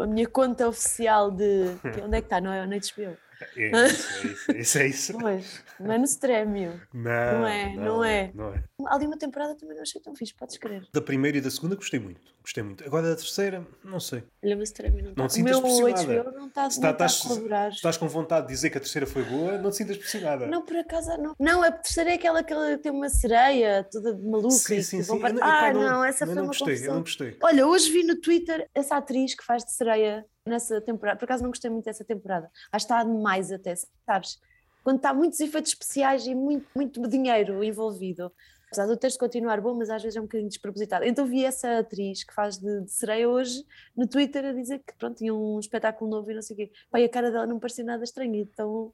[0.00, 1.76] a minha conta oficial de.
[2.02, 2.40] Onde é que está?
[2.40, 3.18] Não é na HBO.
[3.56, 4.78] É isso, é isso, é isso.
[4.78, 5.18] É isso.
[5.18, 6.80] Pois, não é no Stremio.
[6.92, 7.02] Não,
[7.40, 8.30] Não é, não é.
[8.34, 8.64] não é.
[8.88, 10.86] Ali uma temporada também não achei tão fixe, podes crer.
[10.92, 12.20] Da primeira e da segunda gostei muito.
[12.42, 12.84] Gostei muito.
[12.84, 14.22] Agora da terceira, não sei.
[14.44, 15.12] Olha, o Stremio não.
[15.16, 16.32] Não te o sintas meu pressionada.
[16.32, 17.68] Não está não tá- tá a estás- colaborar.
[17.70, 20.46] Estás com vontade de dizer que a terceira foi boa, não te sintas pressionada.
[20.46, 21.34] Não, por acaso não.
[21.40, 24.50] Não, a terceira é aquela que tem uma sereia toda maluca.
[24.50, 25.18] sim, sim, que sim.
[25.18, 26.94] para- Eu não- Ah, epá, não, essa eu foi não uma gostei, eu confusão.
[26.94, 27.36] não gostei.
[27.42, 31.18] Olha, hoje vi no Twitter essa atriz que faz de sereia nessa temporada.
[31.18, 32.50] Por acaso não gostei muito dessa temporada.
[32.70, 33.74] Acho que está demais até,
[34.06, 34.38] sabes?
[34.82, 38.30] Quando está muitos efeitos especiais e muito, muito dinheiro envolvido.
[38.66, 41.04] Apesar do texto continuar bom, mas às vezes é um bocadinho despropositado.
[41.04, 43.64] Então vi essa atriz que faz de, de sereia hoje
[43.96, 46.72] no Twitter a dizer que pronto, tinha um espetáculo novo e não sei o quê.
[46.96, 48.40] E a cara dela não parecia nada estranha.
[48.40, 48.92] Então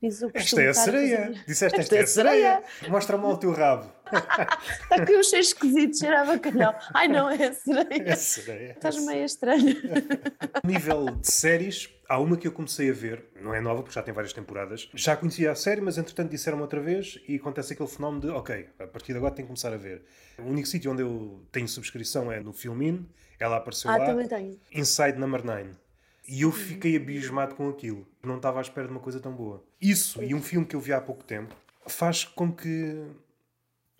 [0.00, 1.32] fiz o Esta é a sereia.
[1.46, 2.62] Disseste esta Esta é é a sereia.
[2.62, 2.92] sereia.
[2.92, 3.90] Mostra-me o teu rabo.
[4.12, 6.74] Está aqui um cheiro esquisito, cheira a bacalhau.
[6.94, 8.16] Ai não, é a É sereia.
[8.16, 8.72] sereia.
[8.72, 9.76] Estás meio estranho.
[10.64, 14.02] nível de séries, há uma que eu comecei a ver, não é nova porque já
[14.02, 14.88] tem várias temporadas.
[14.94, 18.68] Já conhecia a série, mas entretanto disseram outra vez e acontece aquele fenómeno de, ok,
[18.78, 20.02] a partir de agora tenho que começar a ver.
[20.38, 24.26] O único sítio onde eu tenho subscrição é no Filmin, ela apareceu Ah, lá, também
[24.28, 24.58] tenho.
[24.72, 25.70] Inside Number 9.
[26.30, 28.06] E eu fiquei abismado com aquilo.
[28.22, 29.64] Não estava à espera de uma coisa tão boa.
[29.80, 31.54] Isso e um filme que eu vi há pouco tempo
[31.86, 33.02] faz com que.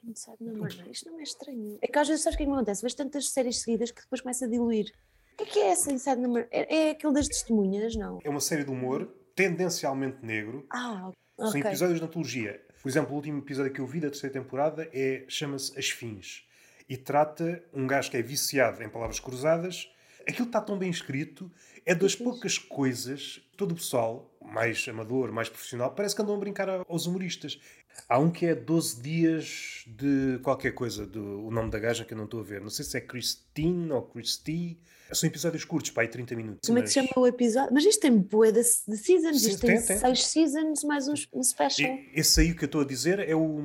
[0.02, 1.78] Não sabe, não, isto não é estranho.
[1.82, 2.82] É que às vezes sabes o que é que me acontece?
[2.82, 4.92] Vês tantas séries seguidas que depois começa a diluir.
[5.34, 6.48] O que é que é essa Inside Number?
[6.50, 8.18] É, é aquele das testemunhas, não?
[8.24, 10.66] É uma série de humor tendencialmente negro.
[10.70, 11.60] Ah, São ok.
[11.60, 12.60] episódios de antologia.
[12.82, 16.44] Por exemplo, o último episódio que eu vi da terceira temporada é, chama-se As Fins.
[16.88, 19.88] E trata um gajo que é viciado em palavras cruzadas.
[20.26, 21.50] Aquilo está tão bem escrito.
[21.84, 22.24] É das fixe.
[22.24, 27.06] poucas coisas, todo o pessoal, mais amador, mais profissional, parece que andam a brincar aos
[27.06, 27.60] humoristas.
[28.08, 32.12] Há um que é 12 dias de qualquer coisa, do, o nome da gaja que
[32.12, 32.60] eu não estou a ver.
[32.60, 34.78] Não sei se é Christine ou Christy.
[35.12, 36.66] São episódios curtos, para aí 30 minutos.
[36.66, 37.72] Como é que se mas- chama o episódio?
[37.72, 41.14] Mas isto tem bué de, de seasons, Sim, isto tem, tem, seis seasons mais um,
[41.32, 41.90] um special.
[41.90, 43.58] E Esse aí que eu estou a dizer é o.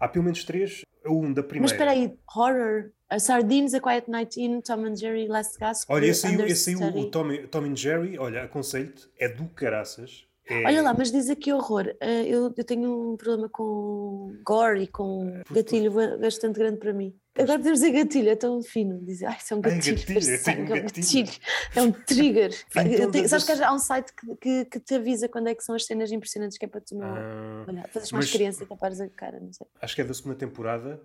[0.00, 0.82] Há pelo menos três.
[1.04, 1.72] É um da Mas primeira.
[1.74, 2.90] espera aí, horror.
[3.08, 6.70] A Sardines, A Quiet Night In, Tom and Jerry, Last Gasp, Olha, esse aí, esse
[6.70, 10.25] aí o, o Tom, Tom and Jerry, olha, aconselho-te, é do caraças.
[10.48, 11.92] É- Olha lá, mas diz aqui horror.
[12.00, 16.92] Eh, eu, eu tenho um problema com gore e com gatilho ba- bastante grande para
[16.92, 17.14] mim.
[17.34, 18.98] Agora podemos dizer gatilho, é tão fino.
[19.04, 19.96] Dizer, ai, isso é um Ai, gatilho.
[19.96, 21.32] gatilho, tenho um sangue é um gatilho."
[21.74, 22.50] É um trigger.
[23.12, 25.74] Tenho- sabes que há um site que, que, que te avisa quando é que são
[25.74, 27.88] as cenas impressionantes que é para tu não Ah, olhar.
[27.88, 29.66] Fazes mais criança e tapares a cara, não sei.
[29.82, 31.00] acho que é da segunda temporada.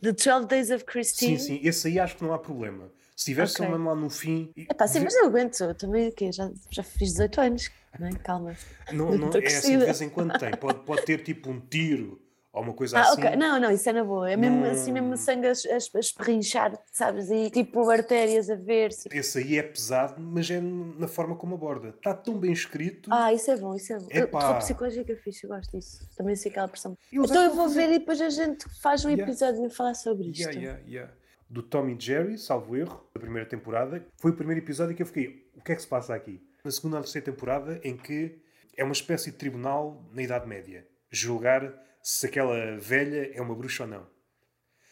[0.00, 1.38] The 12 Days of Christine.
[1.38, 2.90] Sim, sim, esse aí acho que não há problema.
[3.16, 3.68] Se tivesse Ok.
[3.68, 4.52] mesmo lá no fim.
[4.56, 5.60] Epá, sim, mas eu aguento.
[5.62, 6.32] Eu também, o quê?
[6.32, 7.70] Já, já fiz 18 anos.
[7.98, 8.12] Não é?
[8.12, 8.56] Calma.
[8.92, 10.50] não, não, é assim, de vez em quando tem.
[10.56, 12.20] Pode, pode ter tipo um tiro
[12.52, 13.20] ou uma coisa Ah, assim.
[13.20, 13.36] ok.
[13.36, 14.28] Não, não, isso é na boa.
[14.28, 17.30] É mesmo Não- assim, mesmo sangue a, a, a esperrinchar, sabes?
[17.30, 19.08] E tipo artérias a ver-se.
[19.12, 21.90] Esse aí é pesado, mas é na forma como aborda.
[21.90, 23.08] Está tão bem escrito.
[23.12, 24.08] Ah, isso é bom, isso é bom.
[24.10, 24.40] Eu- Epá.
[24.40, 26.08] Terror psicológico é fixe, eu gosto disso.
[26.16, 26.98] Também sei aquela pressão.
[27.12, 29.22] Eles Então eu vou fazer- ver e depois a gente faz um Yeah.
[29.30, 30.40] episódio e falar sobre isto.
[30.40, 31.12] Yeah, yeah, yeah.
[31.54, 34.04] Do Tom e Jerry, salvo erro, da primeira temporada.
[34.16, 36.44] Foi o primeiro episódio que eu fiquei, o que é que se passa aqui?
[36.64, 38.40] Na segunda ou terceira temporada, em que
[38.76, 40.84] é uma espécie de tribunal na Idade Média.
[41.12, 44.04] Julgar se aquela velha é uma bruxa ou não.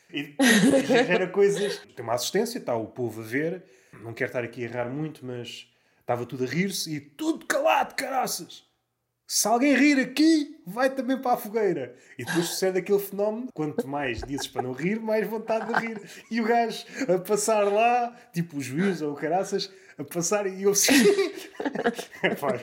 [0.09, 1.79] E, e gera coisas.
[1.97, 3.65] Tem uma assistência, está o povo a ver.
[4.01, 5.67] Não quero estar aqui a errar muito, mas
[5.99, 8.72] estava tudo a rir-se e tudo calado, caraças!
[9.35, 11.97] Se alguém rir aqui, vai também para a fogueira.
[12.19, 16.03] E depois sucede aquele fenómeno: quanto mais dizes para não rir, mais vontade de rir.
[16.31, 20.65] E o gajo a passar lá, tipo o juiz ou o caraças, a passar e
[20.65, 20.75] eu.
[22.23, 22.61] Epá,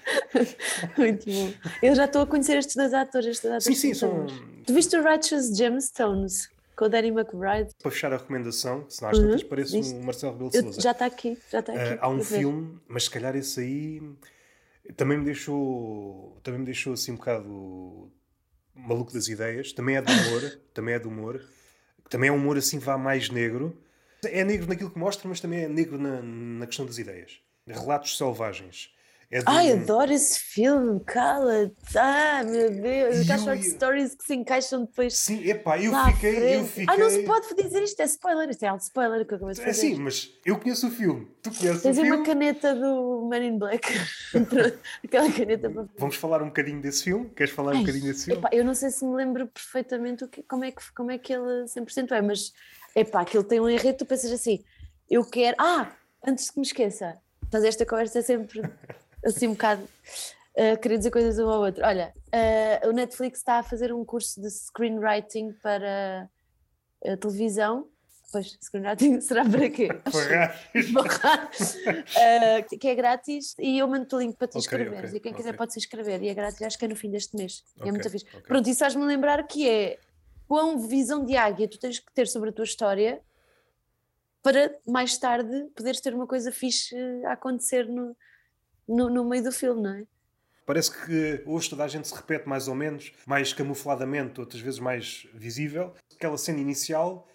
[0.95, 1.51] Muito bom.
[1.82, 3.43] Eu já estou a conhecer estes dois atores.
[3.43, 4.28] Estes sim, sim, são.
[4.63, 7.72] Tu viste o Righteous Gemstones com o Danny McBride?
[7.82, 9.82] Para fechar a recomendação, senão às tantas parece Uhum.
[9.82, 9.95] Viste?
[9.95, 10.82] um Marcelo Rebelo de Souza.
[10.82, 11.93] já está aqui, já está aqui.
[11.93, 12.38] Ah, há um ver.
[12.38, 14.03] filme, mas se calhar esse aí
[14.96, 18.12] também me deixou também me deixou assim um bocado
[18.74, 19.72] maluco das ideias.
[19.74, 21.42] Também é de humor, também é de humor.
[22.10, 23.82] Também é um humor assim vá mais negro.
[24.26, 27.42] É negro naquilo que mostra, mas também é negro na, na questão das ideias.
[27.68, 28.94] Relatos selvagens.
[29.32, 31.75] É de Ai, um- adoro esse filme, cala-te.
[31.95, 35.15] Ah, meu Deus, aquelas eu short ia- stories que se encaixam depois.
[35.15, 36.86] Sim, epá, eu fiquei, eu fiquei.
[36.89, 39.53] Ah, não se pode dizer isto, é spoiler, isto é alto spoiler que eu acabei
[39.53, 39.88] de É fazer.
[39.88, 41.27] assim, mas eu conheço o filme.
[41.43, 42.17] Tu conheces Tens o filme?
[42.17, 43.88] uma caneta do Man in Black.
[45.05, 45.86] Aquela caneta para.
[45.97, 47.30] Vamos falar um bocadinho desse filme?
[47.30, 48.39] Queres falar um Ai, bocadinho desse filme?
[48.39, 51.19] epá, eu não sei se me lembro perfeitamente o que, como, é que, como é
[51.19, 52.51] que ele 100% é, mas
[52.95, 54.63] epá, aquilo tem um enredo, tu pensas assim,
[55.07, 55.55] eu quero.
[55.59, 55.91] Ah,
[56.25, 57.15] antes que me esqueça,
[57.53, 58.61] mas esta conversa é sempre
[59.24, 59.84] assim um bocado.
[60.55, 61.86] Uh, querer dizer coisas um ao outro.
[61.86, 66.30] Olha, uh, o Netflix está a fazer um curso de screenwriting para
[67.05, 67.88] a televisão.
[68.32, 69.88] Pois, screenwriting será para quê?
[70.91, 71.49] Borrar.
[71.49, 75.09] Uh, que é grátis e eu mando o link para te Ok, inscreveres.
[75.11, 75.57] ok, e quem quiser ok.
[75.57, 76.22] pode se inscrever.
[76.22, 77.63] E é grátis, acho que é no fim deste mês.
[77.80, 78.26] É muito fixe.
[78.47, 79.97] Pronto, isso faz-me lembrar que é
[80.47, 83.22] quão visão de águia tu tens que ter sobre a tua história
[84.41, 86.95] para mais tarde poderes ter uma coisa fixe
[87.26, 88.15] a acontecer no,
[88.90, 90.04] no, no meio do filme, não é?
[90.66, 94.80] Parece que hoje toda a gente se repete mais ou menos, mais camufladamente, outras vezes
[94.80, 95.94] mais visível.
[96.16, 97.28] Aquela cena inicial,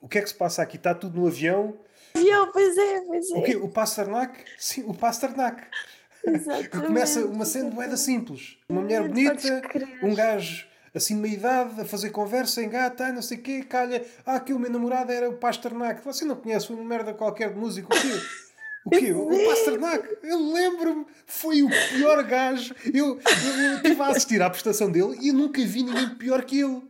[0.00, 0.76] o que é que se passa aqui?
[0.76, 1.78] Está tudo no avião.
[2.14, 3.38] Eu, pois é, pois é.
[3.38, 3.56] O quê?
[3.56, 4.44] O Pasternak?
[4.58, 5.62] Sim, o Pasternak.
[6.20, 6.68] Que Exatamente.
[6.86, 8.56] começa uma cena boeda simples.
[8.68, 9.62] Uma mulher bonita,
[10.02, 13.62] um gajo assim de meia idade, a fazer conversa, engata, ai, não sei o quê,
[13.62, 14.04] calha.
[14.26, 16.04] Ah, aqui o meu namorado era o Pasternak.
[16.04, 17.86] Você não conhece uma merda qualquer de música.
[17.86, 18.08] O quê?
[18.84, 19.12] O quê?
[19.12, 20.08] O Pasternak?
[20.22, 22.74] Eu lembro-me, foi o pior gajo.
[22.86, 26.44] Eu, eu, eu estive a assistir à prestação dele e eu nunca vi ninguém pior
[26.44, 26.82] que ele.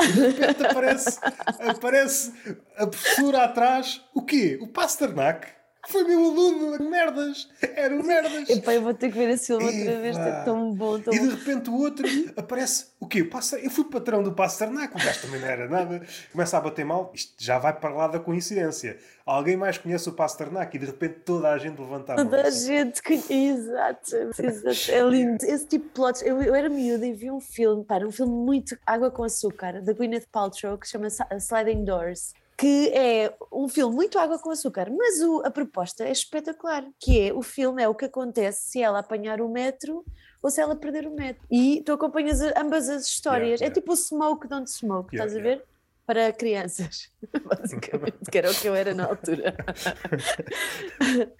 [0.00, 1.18] De repente aparece,
[1.58, 2.32] aparece
[2.76, 4.00] a professora atrás.
[4.14, 4.58] O quê?
[4.60, 5.57] O Pasternak?
[5.88, 7.48] Foi meu aluno, merdas!
[7.62, 8.50] Era o merdas!
[8.50, 11.18] Epá, eu vou ter que ver esse filme outra vez, é tão bom, tão E
[11.18, 12.88] de repente o outro aparece.
[13.00, 13.22] O quê?
[13.22, 13.56] O.
[13.56, 16.02] Eu fui patrão do Pasternak, o gajo também não era nada.
[16.30, 17.10] Começa a bater mal.
[17.14, 18.98] Isto já vai para lá da coincidência.
[19.24, 22.24] Alguém mais conhece o Pasternak e de repente toda a gente levanta a mão.
[22.26, 23.32] Toda a gente conhece.
[23.32, 24.90] Exato, exato.
[24.90, 25.42] É lindo.
[25.42, 26.20] Esse tipo de plots.
[26.20, 29.80] Eu, eu era miúda e vi um filme, para um filme muito água com açúcar,
[29.80, 31.08] da Gwyneth Paltrow, que se chama
[31.38, 32.34] Sliding Doors.
[32.60, 36.84] Que é um filme muito água com açúcar, mas o- a proposta é espetacular.
[36.98, 40.04] Que é o filme é o que acontece se ela apanhar o metro
[40.42, 41.46] ou se ela perder o metro.
[41.50, 43.60] E tu acompanhas ambas as histórias.
[43.60, 43.74] Yeah, É yeah.
[43.80, 45.64] tipo o Smoke, Don't Smoke, Yeah, estás a ver?
[46.04, 47.10] Para crianças,
[47.44, 49.54] basicamente, que era o que eu era na altura.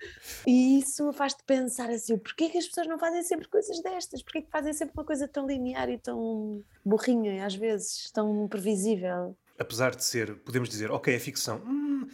[0.47, 4.23] E isso faz-te pensar assim, porquê que as pessoas não fazem sempre coisas destas?
[4.23, 8.47] Porquê que fazem sempre uma coisa tão linear e tão burrinha, e às vezes, tão
[8.49, 9.37] previsível?
[9.59, 11.61] Apesar de ser, podemos dizer, ok, é ficção.
[11.67, 12.07] Hum,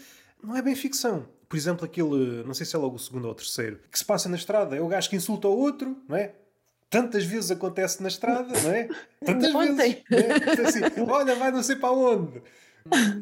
[0.42, 1.28] não é bem ficção.
[1.48, 4.04] Por exemplo, aquele, não sei se é logo o segundo ou o terceiro, que se
[4.04, 4.74] passa na estrada.
[4.76, 6.34] É o gajo que insulta o outro, não é?
[6.90, 8.88] Tantas vezes acontece na estrada, não é?
[9.24, 10.02] Tantas Ontem.
[10.08, 10.58] vezes.
[10.58, 10.66] é?
[10.66, 12.42] Assim, olha, vai não sei para onde.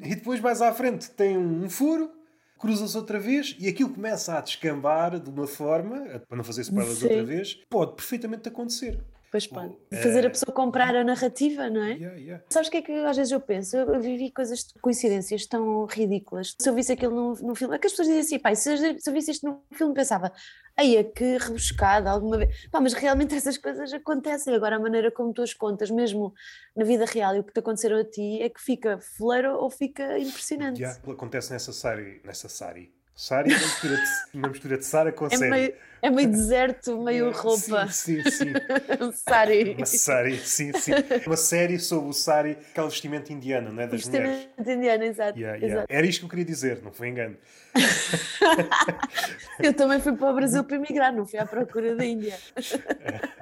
[0.03, 2.11] E depois mais à frente tem um furo,
[2.59, 6.99] cruza-se outra vez e aquilo começa a descambar de uma forma, para não fazer spoilers
[6.99, 7.07] Sim.
[7.07, 9.01] outra vez, pode perfeitamente acontecer.
[9.33, 9.49] Pois
[9.91, 11.95] é- Fazer a pessoa comprar a narrativa, não é?
[11.95, 12.45] Yeah, yeah.
[12.51, 13.75] Sabes o que é que às vezes eu penso?
[13.79, 16.55] Eu vivi coisas, coincidências tão ridículas.
[16.61, 18.71] Se eu visse aquilo num, num filme, é que as pessoas dizem assim, pai, se
[18.71, 20.31] eu, se eu visse isto num filme, pensava,
[20.77, 22.69] ai, que rebuscado alguma vez.
[22.71, 24.55] Pá, mas realmente essas coisas acontecem.
[24.55, 26.35] Agora, a maneira como tu as contas, mesmo
[26.77, 29.71] na vida real, e o que te aconteceram a ti, é que fica fleiro ou
[29.71, 30.79] fica impressionante.
[30.83, 32.21] Yeah, acontece nessa série.
[32.23, 32.93] Nessa série.
[33.23, 34.03] Série é uma mistura de,
[34.35, 35.51] uma mistura de Sara com É série.
[35.53, 37.87] meio, é meio deserto, meio roupa.
[37.87, 38.53] Sim, sim, sim.
[39.15, 39.75] Sari.
[39.75, 40.91] Uma série, sim, sim.
[41.25, 43.87] Uma série sobre o sari, aquele vestimento indiano, não é?
[43.87, 44.29] Das mulheres.
[44.29, 45.39] Vestimento indiano, exato.
[45.39, 45.75] Yeah, yeah.
[45.77, 45.87] exato.
[45.89, 47.37] Era isto que eu queria dizer, não foi engano.
[49.63, 52.37] Eu também fui para o Brasil para emigrar, não fui à procura da Índia.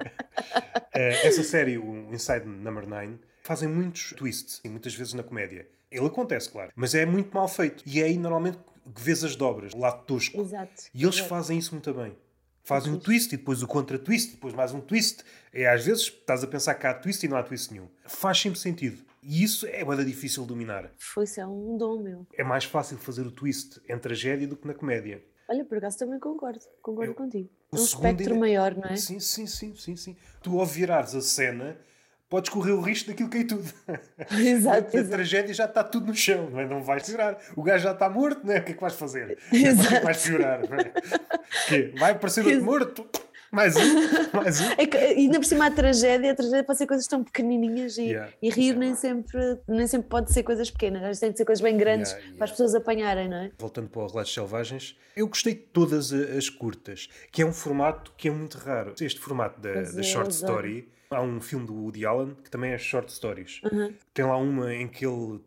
[0.93, 5.65] Eh, essa série, o Inside Number 9, fazem muitos twists, e muitas vezes na comédia.
[5.89, 7.81] Ele acontece, claro, mas é muito mal feito.
[7.85, 10.39] E é aí normalmente vês as dobras, o lado tosco.
[10.39, 10.83] Exato.
[10.93, 11.29] E eles exato.
[11.29, 12.15] fazem isso muito bem.
[12.63, 15.23] Fazem um twist e depois o contra-twist, depois mais um twist.
[15.51, 17.87] É, às vezes estás a pensar que há twist e não há twist nenhum.
[18.05, 19.03] Faz sempre sentido.
[19.23, 20.91] E isso é bada difícil de dominar.
[20.97, 22.27] Foi isso, é um dom meu.
[22.35, 25.23] É mais fácil fazer o twist em tragédia do que na comédia.
[25.49, 27.49] Olha, por acaso também concordo, concordo Eu- contigo.
[27.73, 28.95] É um espectro maior, não é?
[28.95, 30.15] Sim, sim, sim, sim, sim.
[30.41, 31.77] Tu ao virares a cena,
[32.31, 33.61] podes correr o risco daquilo cair tudo.
[34.31, 35.09] Exato, a exato.
[35.09, 36.65] tragédia já está tudo no chão, não, é?
[36.65, 37.37] não vais piorar.
[37.57, 38.59] O gajo já está morto, não é?
[38.59, 39.37] O que é que vais fazer?
[39.47, 40.61] O que é que vais piorar?
[40.67, 41.91] Não é?
[41.99, 43.05] Vai aparecer outro morto?
[43.51, 43.81] Mais um?
[44.33, 44.71] Mais um?
[44.77, 48.03] É que, ainda por cima a tragédia, a tragédia pode ser coisas tão pequenininhas e,
[48.11, 48.33] Yeah.
[48.41, 51.43] e rir nem sempre, nem sempre pode ser coisas pequenas, às vezes tem de ser
[51.43, 52.37] coisas bem grandes Yeah, yeah.
[52.37, 53.51] para as pessoas apanharem, não é?
[53.59, 58.13] Voltando para o Relatos Selvagens, eu gostei de todas as curtas, que é um formato
[58.15, 58.93] que é muito raro.
[59.01, 62.71] Este formato da, da é, short story, há um filme do Woody Allen que também
[62.71, 63.61] é short stories.
[63.71, 63.93] Uhum.
[64.13, 65.39] Tem lá uma em que ele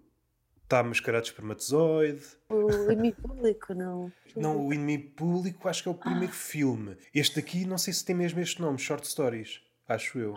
[0.63, 2.23] Está mascarado de espermatozoide.
[2.49, 4.11] O inimigo público, não.
[4.35, 6.35] Não, o inimigo público acho que é o primeiro Ah.
[6.35, 6.97] filme.
[7.15, 9.61] Este aqui não sei se tem mesmo este nome, Short Stories.
[9.87, 10.35] Acho eu.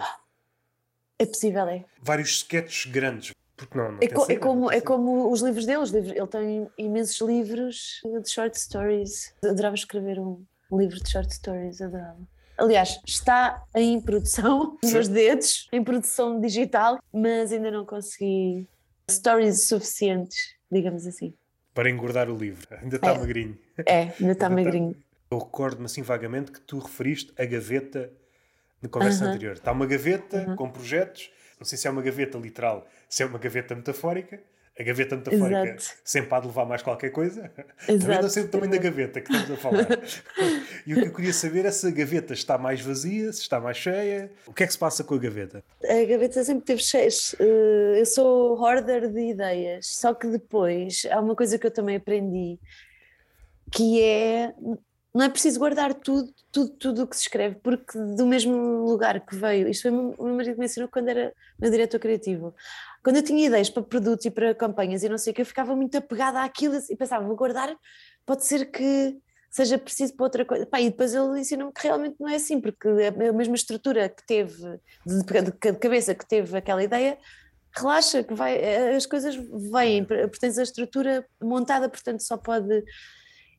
[1.17, 1.85] É possível, é.
[2.01, 3.33] Vários sketches grandes.
[3.55, 5.77] Porque não, não É, co- é como, é como os livros dele.
[5.79, 9.33] os livros- ele tem imensos livros de short stories.
[9.43, 12.19] Adorava escrever um, um livro de short stories, adorava.
[12.57, 18.67] Aliás, está em produção, nos meus dedos, em produção digital, mas ainda não consegui
[19.09, 21.33] stories suficientes, digamos assim.
[21.73, 22.67] Para engordar o livro.
[22.81, 23.17] Ainda está É.
[23.17, 23.57] magrinho.
[23.85, 24.95] É, ainda está tá- magrinho.
[25.29, 28.11] Eu recordo-me assim vagamente que tu referiste a gaveta
[28.81, 29.33] na conversa Aham.
[29.33, 29.53] anterior.
[29.53, 31.29] Está uma gaveta com projetos.
[31.59, 34.39] Não sei se é uma gaveta literal, se é uma gaveta metafórica.
[34.79, 35.97] A gaveta metafórica Exato.
[36.03, 37.49] sempre há de levar mais qualquer coisa.
[37.87, 39.87] Também não Exato, sei o tamanho da gaveta que estamos a falar.
[40.85, 43.59] e o que eu queria saber é se a gaveta está mais vazia, se está
[43.59, 44.31] mais cheia.
[44.45, 45.63] O que é que se passa com a gaveta?
[45.83, 47.35] A gaveta sempre teve cheios.
[47.39, 51.95] Eh, Eu sou hoarder de ideias, só que depois há uma coisa que eu também
[51.95, 52.59] aprendi,
[53.71, 54.53] que é
[55.17, 59.19] não é preciso guardar tudo, tudo, tudo o que se escreve, porque do mesmo lugar
[59.25, 62.53] que veio, isto foi o meu marido me ensinou quando era meu diretor criativo.
[63.03, 65.45] Quando eu tinha ideias para produtos e para campanhas e não sei o que, eu
[65.45, 67.75] ficava muito apegada àquilo e pensava, vou guardar,
[68.27, 69.17] pode ser que
[69.57, 70.65] seja preciso para outra coisa.
[70.67, 74.25] Pá, e depois ele ensinou-me que realmente não é assim, porque a mesma estrutura que
[74.25, 77.17] teve, de, de cabeça que teve aquela ideia,
[77.75, 79.35] relaxa, que vai, as coisas
[79.71, 82.83] vêm, pertence à estrutura montada, portanto só pode.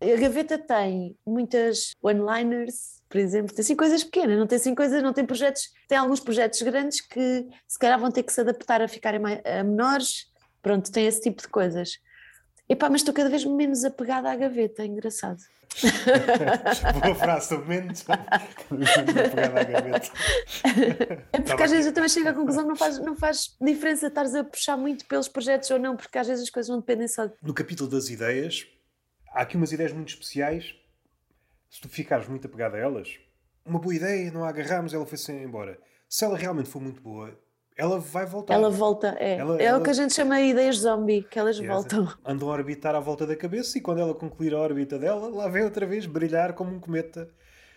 [0.01, 5.03] A gaveta tem muitas one-liners, por exemplo, tem assim coisas pequenas, não tem assim coisas,
[5.03, 8.81] não tem projetos, tem alguns projetos grandes que se calhar vão ter que se adaptar
[8.81, 10.27] a ficarem mais, a menores,
[10.63, 11.99] pronto, tem esse tipo de coisas.
[12.69, 15.39] Epá, mas estou cada vez menos apegada à gaveta, é engraçado.
[17.03, 20.09] Boa frase, estou menos apegada à gaveta.
[21.33, 21.69] É porque Tá às bem.
[21.71, 24.77] vezes eu também chego à conclusão que não faz, não faz diferença estares a puxar
[24.77, 27.55] muito pelos projetos ou não, porque às vezes as coisas não dependem só de No
[27.55, 28.67] capítulo das ideias,
[29.33, 30.75] há aqui umas ideias muito especiais.
[31.71, 33.19] Se tu ficares muito apegado a elas,
[33.65, 35.79] uma boa ideia, não a agarramos, ela foi-se embora.
[36.09, 37.39] Se ela realmente for muito boa,
[37.79, 38.55] ela vai voltar.
[38.55, 39.37] Ela volta, é.
[39.37, 42.09] Ela- é ela- o que a gente chama de ideias zombie, que elas voltam.
[42.25, 45.49] Andam a orbitar à volta da cabeça e quando ela concluir a órbita dela, lá
[45.49, 47.31] vem outra vez brilhar como um cometa.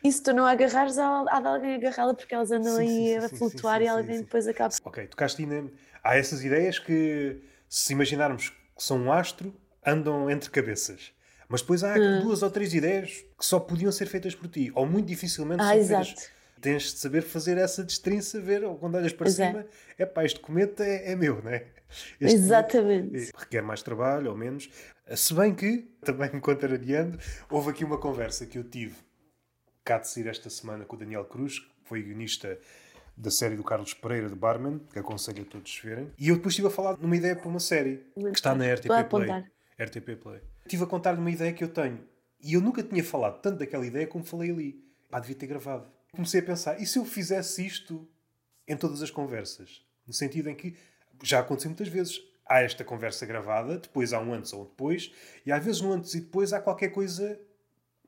[0.04, 3.08] E se tu não a agarrares, há, de alguém agarrá-la porque elas andam Sim, aí
[3.08, 4.74] sim, a sim, flutuar e alguém depois acaba.
[4.84, 5.72] Ok, tocaste ainda.
[6.04, 7.40] Há essas ideias que,
[7.70, 9.54] se imaginarmos que são um astro,
[9.86, 11.12] andam entre cabeças.
[11.48, 12.22] Mas depois há Hum.
[12.22, 15.68] duas ou três ideias que só podiam ser feitas por ti, ou muito dificilmente Ah,
[15.68, 16.06] são exato.
[16.08, 16.32] feitas.
[16.62, 19.48] Tens de saber fazer essa destrinça, ver, quando olhas para Pois é.
[19.48, 19.66] cima,
[19.98, 21.66] é pá, este cometa é, é meu, não é?
[22.20, 23.10] Este Exatamente.
[23.10, 24.70] cometa requer mais trabalho, ou menos.
[25.16, 27.18] Se bem que, também me contrariando,
[27.50, 28.96] houve aqui uma conversa que eu tive
[29.84, 32.58] cá de sair esta semana com o Daniel Cruz, que foi guionista
[33.18, 36.12] da série do Carlos Pereira de Barman, que aconselho a todos verem.
[36.18, 38.74] E eu depois estive a falar numa ideia para uma série que está na.
[38.74, 39.30] RTP Play.
[39.80, 40.42] RTP Play.
[40.66, 42.00] Estive a contar-lhe uma ideia que eu tenho.
[42.44, 44.84] E eu nunca tinha falado tanto daquela ideia como falei ali.
[45.10, 45.88] Pá, devia ter gravado.
[46.14, 48.08] Comecei a pensar, e se eu fizesse isto
[48.68, 49.86] em todas as conversas?
[50.06, 50.76] No sentido em que
[51.24, 52.20] já aconteceu muitas vezes.
[52.46, 55.10] Há esta conversa gravada, depois há um antes ou um depois,
[55.46, 57.40] e às vezes no antes e depois há qualquer coisa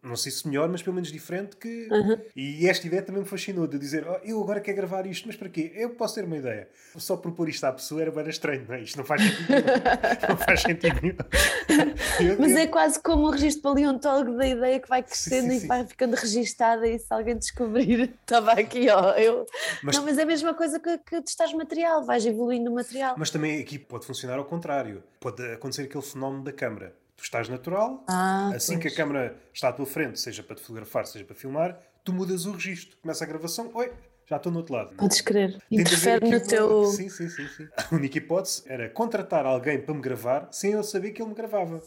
[0.03, 1.87] não sei se melhor, mas pelo menos diferente que.
[2.35, 5.35] E esta ideia também me fascinou de dizer, "Oh, eu agora quero gravar isto, mas
[5.35, 5.71] para quê?
[5.75, 6.67] Eu posso ter uma ideia.
[6.97, 8.81] Só propor isto à pessoa era bem estranho, não é?
[8.81, 9.63] Isto não faz sentido nenhum.
[10.29, 12.35] não faz sentido nenhum.
[12.39, 15.67] Mas é quase como o registro paleontólogo da ideia que vai crescendo sim, e sim.
[15.67, 19.11] vai ficando registada e se alguém descobrir, estava aqui, ó.
[19.13, 19.45] Eu...
[19.81, 23.15] Mas- Não, mas é a mesma coisa que, que testares material, vais evoluindo o material.
[23.17, 25.03] Mas também aqui pode funcionar ao contrário.
[25.19, 26.93] Pode acontecer aquele fenómeno da câmara.
[27.23, 28.95] Tu estás natural, Ah, assim que a pois.
[28.97, 32.51] câmara está à tua frente, seja para te fotografar, seja para filmar, tu mudas o
[32.51, 32.97] registro.
[33.01, 33.93] Começa a gravação, oi,
[34.25, 34.93] já estou no outro lado.
[34.97, 35.57] Podes crer.
[35.71, 36.83] Interfere no teu.
[36.87, 37.69] Sim, sim, sim, sim.
[37.77, 41.35] A única hipótese era contratar alguém para me gravar sem eu saber que ele me
[41.35, 41.81] gravava.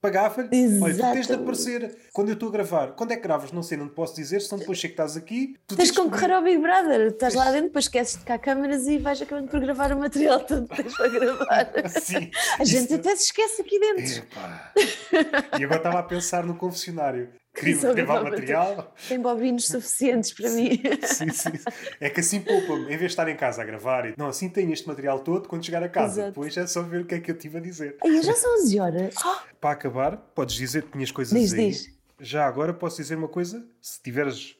[0.00, 0.48] Pagava-lhe,
[0.80, 2.92] olha, tu tens de aparecer quando eu estou a gravar.
[2.92, 3.50] Quando é que gravas?
[3.50, 5.56] Não sei, não te posso dizer, senão depois sei que estás aqui.
[5.66, 8.86] Tu Tens de concorrer ao Big Brother, estás lá dentro, depois esqueces de cá câmaras
[8.86, 11.72] e vais acabando por gravar o material todo que tens para gravar.
[12.00, 12.30] Sim,
[12.60, 14.18] A gente isso- até se esquece aqui dentro.
[14.18, 14.72] Epá.
[15.58, 17.30] E agora estava a pensar no confessionário.
[17.58, 18.94] Queria gravar material.
[19.08, 20.80] Tem bobinos suficientes para mim.
[21.04, 21.50] Sim, sim.
[22.00, 24.48] É que assim poupa-me, em vez de estar em casa a gravar, e- não, assim
[24.48, 26.20] tenho este material todo quando chegar a casa.
[26.20, 26.28] Exato.
[26.30, 27.96] Depois é só ver o que é que eu estive a dizer.
[28.22, 29.14] Já são 11 horas.
[29.60, 31.70] Para acabar, podes dizer que tinhas coisas Diz, aí.
[31.70, 31.98] diz.
[32.20, 33.64] Já agora posso dizer uma coisa?
[33.80, 34.56] Se tiveres.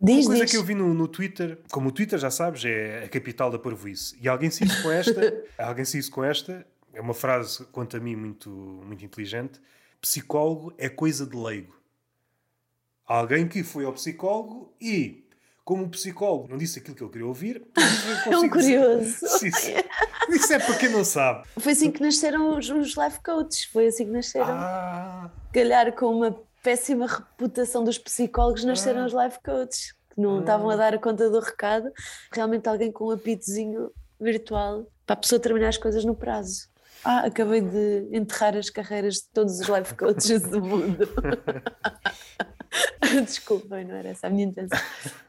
[0.00, 0.50] diz, uma coisa diz.
[0.52, 3.58] que eu vi no, no Twitter, como o Twitter já sabes, é a capital da
[3.58, 4.16] parvoíce.
[4.20, 6.64] E alguém se isso com esta, alguém se isso com esta,
[6.94, 9.60] é uma frase, quanto a mim, muito, muito inteligente.
[10.00, 11.74] Psicólogo é coisa de leigo.
[13.12, 15.22] Alguém que foi ao psicólogo e,
[15.64, 17.62] como o psicólogo não disse aquilo que ele queria ouvir,
[18.30, 19.26] É um curioso.
[20.30, 21.46] Isso é para quem não sabe.
[21.58, 24.46] Foi assim que nasceram os, os life coaches, foi assim que nasceram.
[24.48, 29.06] Ah, Calhar com uma péssima reputação dos psicólogos, nasceram Ah.
[29.06, 31.92] os life coaches, que não estavam a dar a conta do recado.
[32.32, 36.66] Realmente alguém com um apitozinho virtual para a pessoa terminar as coisas no prazo.
[37.04, 41.06] Ah, acabei de enterrar as carreiras de todos os life coaches do mundo.
[43.24, 44.78] Desculpem, não era essa a minha intenção.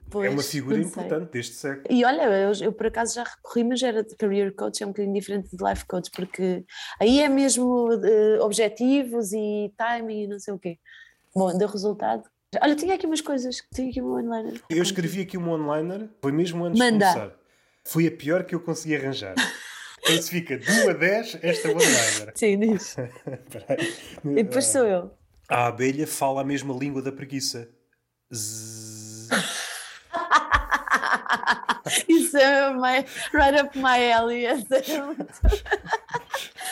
[0.09, 1.85] Pois, é uma figura importante deste século.
[1.89, 4.89] E olha, eu, eu por acaso já recorri, mas era de career coach, é um
[4.89, 6.63] bocadinho diferente de life coach, porque
[6.99, 10.77] aí é mesmo eh, objetivos e timing e não sei o quê.
[11.35, 12.23] Bom, deu resultado.
[12.61, 14.61] Olha, tinha aqui umas coisas, tinha aqui uma onliner.
[14.69, 17.07] Eu escrevi aqui um one-liner, foi mesmo antes Manda.
[17.07, 17.35] de começar.
[17.83, 19.33] Foi a pior que eu consegui arranjar.
[20.05, 22.33] Classifica de 1 a 10 esta one-liner.
[22.35, 22.95] Sim, diz.
[24.23, 25.11] E depois sou eu.
[25.49, 27.69] A abelha fala a mesma língua da preguiça.
[28.33, 29.29] Zzz.
[32.07, 34.45] Isso é my, right up my alley.
[34.45, 35.25] Essa é muito...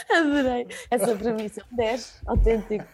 [0.10, 0.68] Adorei.
[0.90, 1.62] Essa premissa.
[1.72, 2.86] 10, autêntico.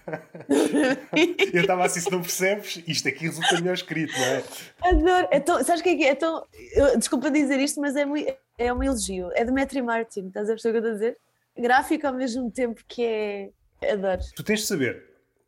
[1.54, 4.44] Eu estava assim, se não percebes, isto aqui resulta melhor escrito, não é?
[4.84, 5.28] Adoro.
[5.32, 6.08] É tão, sabes o que é que é?
[6.10, 9.32] É tão, eu- desculpa dizer isto, mas é, mui- é um elogio.
[9.34, 11.18] É Demetri Martin, estás a perceber o que eu estou a dizer?
[11.58, 13.50] Gráfico ao mesmo tempo que é.
[13.94, 14.22] Adoro.
[14.36, 15.04] Tu tens de saber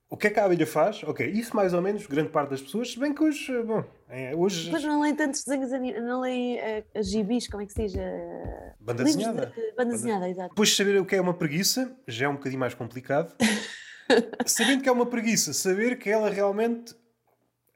[0.10, 1.04] o que é que a abelha faz.
[1.04, 4.36] Ok, isso mais ou menos, grande parte das pessoas, se bem que hoje, bom, é,
[4.36, 4.66] hoje.
[4.66, 5.72] Depois não leem tantos desenhos,
[6.04, 7.96] não leem eh, as gibis, como é que se diz?
[7.96, 9.54] Eh, Banda desenhada.
[9.56, 10.50] de- banda desenhada, exato.
[10.50, 13.36] Depois de saber o que é uma preguiça, já é um bocadinho mais complicado.
[14.46, 16.96] Sabendo que é uma preguiça, saber que ela realmente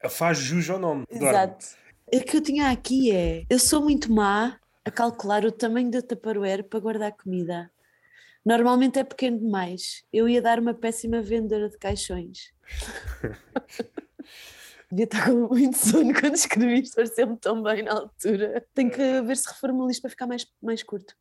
[0.10, 1.06] faz jus ao nome.
[1.10, 1.66] Exato.
[2.12, 6.02] O que eu tinha aqui é: eu sou muito má a calcular o tamanho do
[6.02, 7.70] tupperware para guardar comida.
[8.46, 10.04] Normalmente é pequeno demais.
[10.12, 12.54] Eu ia dar uma péssima vendedora de caixões.
[14.92, 18.64] Devia estar com muito sono quando escrevi isto, pareceu-me tão bem na altura.
[18.76, 21.16] Tenho que ver se reformulo isto para ficar mais, mais curto.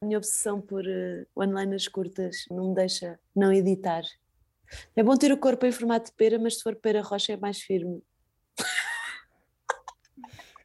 [0.00, 4.02] A minha obsessão por uh, one-liners curtas não me deixa não editar.
[4.94, 7.36] É bom ter o corpo em formato de pera, mas se for pera rocha é
[7.36, 8.02] mais firme.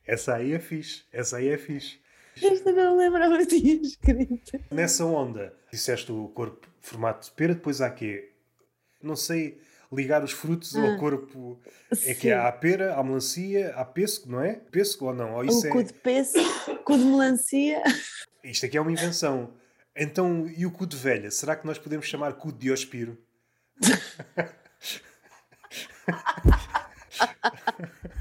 [0.05, 1.05] Essa aí é fixe.
[1.11, 2.02] Essa aí é fixe.
[2.41, 4.59] Esta não lembrava que tinha escrito.
[4.71, 8.31] Nessa onda, disseste o corpo formato de pera, depois há quê?
[9.01, 9.61] Não sei,
[9.91, 10.97] ligar os frutos ao Ah.
[10.97, 11.59] corpo.
[12.05, 14.55] É que há a pera, há melancia, há pêssego, não é?
[14.55, 15.35] Pêssego ou não?
[15.35, 15.71] Ou isso o é...
[15.71, 16.49] cu de pêssego,
[16.83, 17.83] cu de melancia.
[18.43, 19.53] Isto aqui é uma invenção.
[19.95, 21.29] Então, e o cu de velha?
[21.29, 23.17] Será que nós podemos chamar cu de Diospiro?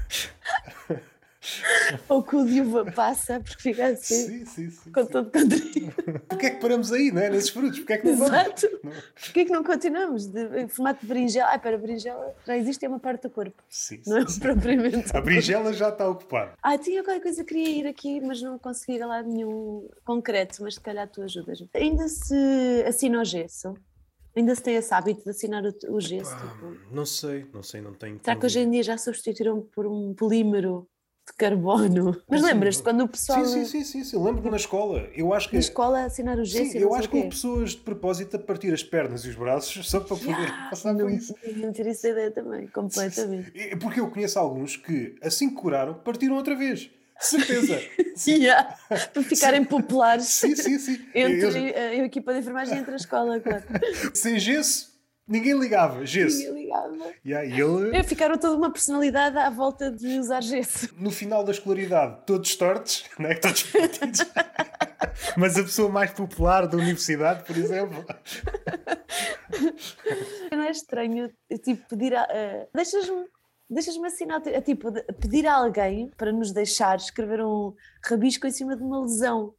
[2.09, 4.91] Ou cu de uva passa, porque fica assim, Sim, sim, sim.
[4.91, 5.93] com todo contraído.
[6.27, 7.29] Porquê é que paramos aí, não é?
[7.29, 7.79] Nesses frutos?
[7.79, 8.33] Porquê é que não vamos?
[8.33, 8.69] Exato.
[9.23, 10.27] Porquê é que não continuamos?
[10.27, 11.49] De, em formato de berinjela.
[11.49, 14.39] Ai, para berinjela já existe é uma parte do corpo, Sim, não é sim, sim.
[14.39, 15.15] propriamente.
[15.15, 16.53] A berinjela já está ocupada.
[16.61, 20.61] Ah, tinha qualquer coisa que queria ir aqui, mas não consegui ir lá nenhum concreto,
[20.63, 21.63] mas se calhar tu ajudas.
[21.73, 23.73] Ainda se assina o gesso?
[24.35, 26.35] Ainda se tem esse hábito de assinar o, o gesso?
[26.35, 26.75] tipo?
[26.91, 28.19] Não sei, não sei, não tenho.
[28.23, 30.87] Será que hoje em dia já substituíram por um polímero
[31.25, 32.15] de carbono?
[32.29, 34.23] Mas lembras-te quando o pessoal Sim, sim, sim, sim, sim.
[34.23, 35.07] Lembro-me na escola.
[35.15, 35.55] Eu acho que.
[35.55, 38.73] na escola assinar o gesso Sim, eu acho que houve pessoas de propósito a partir
[38.73, 41.33] as pernas e os braços só para poder Yeah, passar por isso.
[41.57, 43.51] não ter essa ideia também, completamente.
[43.55, 46.89] É Porque eu conheço alguns que, assim que curaram, partiram outra vez.
[47.19, 47.79] Certeza.
[48.27, 50.99] Yeah, Para ficarem populares sim, sim, sim.
[51.15, 53.63] entre a equipa de enfermagem e entre a escola, claro.
[54.13, 54.92] sem gesso,
[55.27, 56.05] ninguém ligava.
[56.05, 56.37] Gesso.
[56.37, 57.13] Ninguém ligava.
[57.25, 60.89] Yeah, e ele, É, Ficaram toda uma personalidade à volta de usar gesso.
[60.97, 63.35] no final da escolaridade, todos tortos, né?
[63.35, 64.19] todos partidos.
[65.37, 68.03] Mas a pessoa mais popular da universidade, por exemplo.
[70.51, 72.23] Não é estranho, eu, tipo, pedir a.
[72.23, 73.25] a- Deixas-me.
[73.69, 77.73] Deixas-me assinar, é tipo, pedir a alguém para nos deixar escrever um
[78.05, 79.55] rabisco em cima de uma lesão.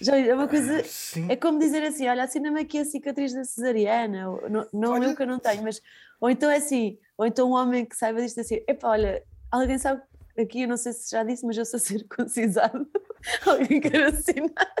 [0.00, 0.82] Já é uma coisa.
[1.28, 4.24] É como dizer assim: olha, assina-me aqui a cicatriz da cesariana.
[4.48, 5.80] Não não Olha- eu que eu não tenho, mas.
[6.20, 9.78] Ou então é assim: ou então um homem que saiba disto assim: epá, olha, alguém
[9.78, 10.02] sabe.
[10.38, 12.86] Aqui eu não sei se já disse, mas eu sou circuncisado.
[13.46, 14.74] alguém quer assinar.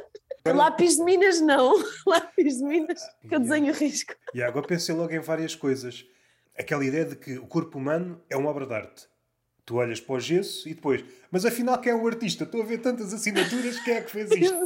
[0.46, 1.72] Lápis de Minas, não.
[2.06, 4.14] Lápis de Minas, que eu desenho risco.
[4.34, 6.04] E agora pensei logo em várias coisas.
[6.58, 9.08] Aquela ideia de que o corpo humano é uma obra de arte.
[9.66, 12.44] Tu olhas para o gesso e depois, mas afinal quem é o artista?
[12.44, 14.58] Estou a ver tantas assinaturas, quem é que fez isto?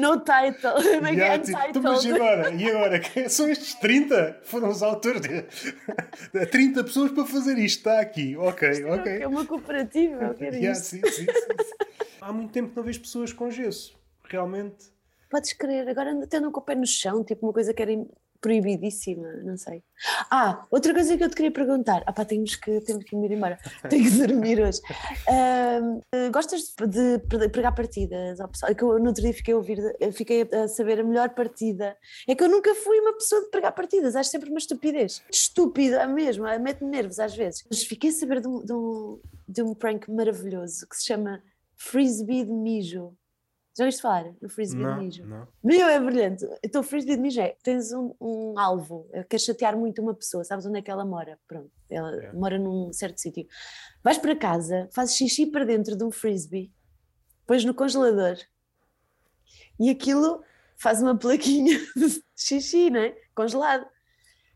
[0.00, 0.80] No title.
[1.12, 2.22] E há, Again, tipo, então, mas e title.
[2.22, 2.50] agora?
[2.54, 3.28] E agora?
[3.28, 4.40] São estes 30?
[4.44, 5.42] Foram os autores de
[6.46, 7.78] 30 pessoas para fazer isto.
[7.78, 8.36] Está aqui.
[8.36, 9.20] Ok, ok.
[9.22, 10.84] É uma cooperativa, eu quero Yeah, isto.
[10.84, 11.26] sim, sim, sim.
[12.20, 13.98] Há muito tempo que não vejo pessoas com gesso.
[14.28, 14.92] Realmente.
[15.28, 17.90] Podes crer, agora até não com o pé no chão, tipo uma coisa que era
[18.44, 19.82] proibidíssima, não sei.
[20.30, 22.02] Ah, outra coisa que eu te queria perguntar.
[22.04, 23.58] Ah pá, temos que, temos que ir embora.
[23.88, 24.82] Tenho que dormir hoje.
[25.26, 28.70] Uh, gostas de, de pregar partidas ao pessoal?
[28.70, 29.78] É que eu no outro dia fiquei a ouvir,
[30.12, 31.96] fiquei a saber a melhor partida.
[32.28, 35.22] É que eu nunca fui uma pessoa de pregar partidas, acho sempre uma estupidez.
[35.32, 37.64] Estúpida mesmo, mete-me nervos às vezes.
[37.70, 41.42] Mas fiquei a saber de um, de um, de um prank maravilhoso que se chama
[41.76, 43.16] Frisbee de Mijo.
[43.76, 45.26] Já ouviste falar no frisbee não, de mijo?
[45.26, 45.48] Não.
[45.62, 46.46] Meu, é brilhante.
[46.62, 50.44] Então, o frisbee de mijo é: tens um, um alvo, queres chatear muito uma pessoa,
[50.44, 51.38] sabes onde é que ela mora?
[51.48, 52.32] Pronto, ela é.
[52.32, 53.46] mora num certo sítio.
[54.02, 56.72] Vais para casa, fazes xixi para dentro de um frisbee,
[57.46, 58.36] pões no congelador
[59.78, 60.42] e aquilo
[60.76, 63.16] faz uma plaquinha de xixi, não é?
[63.34, 63.86] Congelado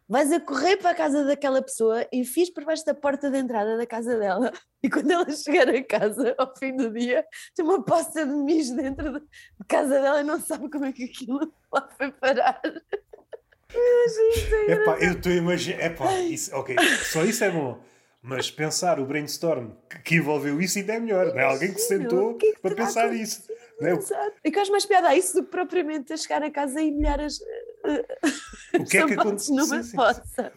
[0.09, 3.39] vais a correr para a casa daquela pessoa e fiz por baixo da porta de
[3.39, 4.53] entrada da casa dela.
[4.81, 8.77] E quando ela chegar a casa, ao fim do dia, tem uma poça de mijo
[8.77, 12.63] dentro de casa dela e não sabe como é que aquilo lá foi parar.
[13.75, 15.85] É Epá, eu estou a imaginar.
[15.85, 16.77] Epá, isso, ok,
[17.11, 17.83] só isso é bom.
[18.23, 19.71] Mas pensar o brainstorm
[20.05, 21.27] que envolveu isso ainda é melhor.
[21.27, 21.45] Não é?
[21.45, 23.49] Alguém que se sentou que é que para pensar nisso.
[23.81, 23.99] Não é?
[24.45, 26.93] E que acho mais piada a isso do que propriamente a chegar a casa e
[26.93, 27.39] molhar as.
[28.79, 29.55] O que, é que aconteceu?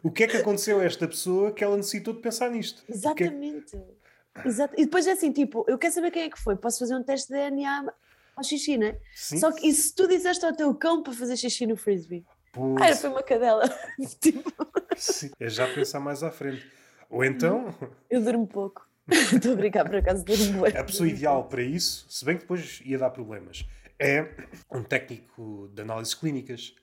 [0.03, 2.83] o que é que aconteceu a esta pessoa que ela necessitou de pensar nisto?
[2.89, 3.75] É Exatamente.
[3.75, 4.47] É...
[4.47, 4.73] Exato.
[4.77, 6.55] E depois é assim, tipo, eu quero saber quem é que foi.
[6.55, 7.93] Posso fazer um teste de DNA
[8.35, 8.97] ao xixi, né?
[9.15, 9.39] Sim.
[9.39, 12.25] Só que e se tu disseste ao teu cão para fazer xixi no frisbee?
[12.53, 12.81] Pois.
[12.81, 13.63] Ah, foi uma cadela.
[14.19, 14.51] tipo...
[14.95, 16.65] Sim, é já pensar mais à frente.
[17.09, 17.73] Ou então.
[18.09, 18.87] Eu durmo pouco.
[19.11, 22.81] Estou a brincar por acaso durmo A pessoa ideal para isso, se bem que depois
[22.85, 23.65] ia dar problemas,
[23.99, 24.27] é
[24.71, 26.73] um técnico de análises clínicas.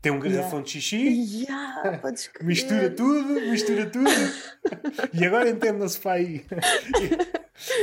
[0.00, 0.62] Tem um garrafão yeah.
[0.62, 2.00] de xixi, yeah,
[2.42, 4.10] mistura tudo, mistura tudo,
[5.14, 6.44] e agora entenda-se para aí.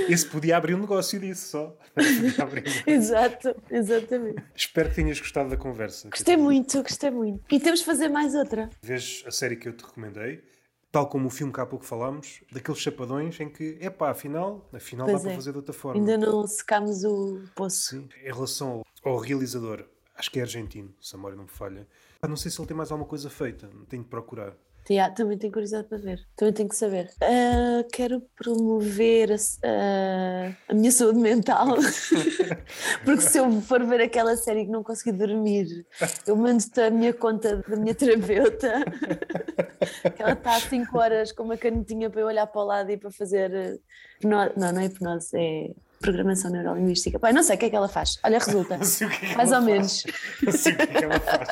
[0.09, 1.77] Esse podia abrir um negócio disso só.
[1.95, 4.43] Um Exato, exatamente.
[4.55, 6.09] Espero que tenhas gostado da conversa.
[6.09, 7.43] Gostei muito, gostei muito.
[7.49, 8.69] E temos de fazer mais outra.
[8.81, 10.43] Vês a série que eu te recomendei,
[10.91, 14.67] tal como o filme que há pouco falámos, daqueles chapadões em que, é pá, afinal,
[14.73, 15.31] afinal pois dá é.
[15.31, 15.99] para fazer de outra forma.
[15.99, 17.91] Ainda não secámos o poço.
[17.91, 18.09] Sim.
[18.23, 19.85] Em relação ao, realizador,
[20.19, 21.87] acho que é argentino, se a memória não me falha.
[22.27, 24.53] não sei se ele tem mais alguma coisa feita, tenho de procurar.
[24.89, 27.11] Yeah, também tenho curiosidade para ver, também tenho que saber.
[27.21, 31.75] Uh, quero promover a, uh, a, minha saúde mental,
[33.05, 35.85] porque se eu for ver aquela série que não consegui dormir,
[36.25, 38.83] eu mando-te a minha conta da minha terapeuta,
[40.15, 42.89] que ela está há 5 horas com uma canetinha para eu olhar para o lado
[42.89, 43.51] e para fazer.
[43.51, 47.19] Uh, não, não é hipnose, é programação neurolinguística.
[47.19, 48.17] Pai, não sei o que é que ela faz.
[48.23, 48.79] Olha, resulta.
[49.21, 50.03] É Mais ou menos.
[50.41, 51.49] Não sei o que é que ela faz.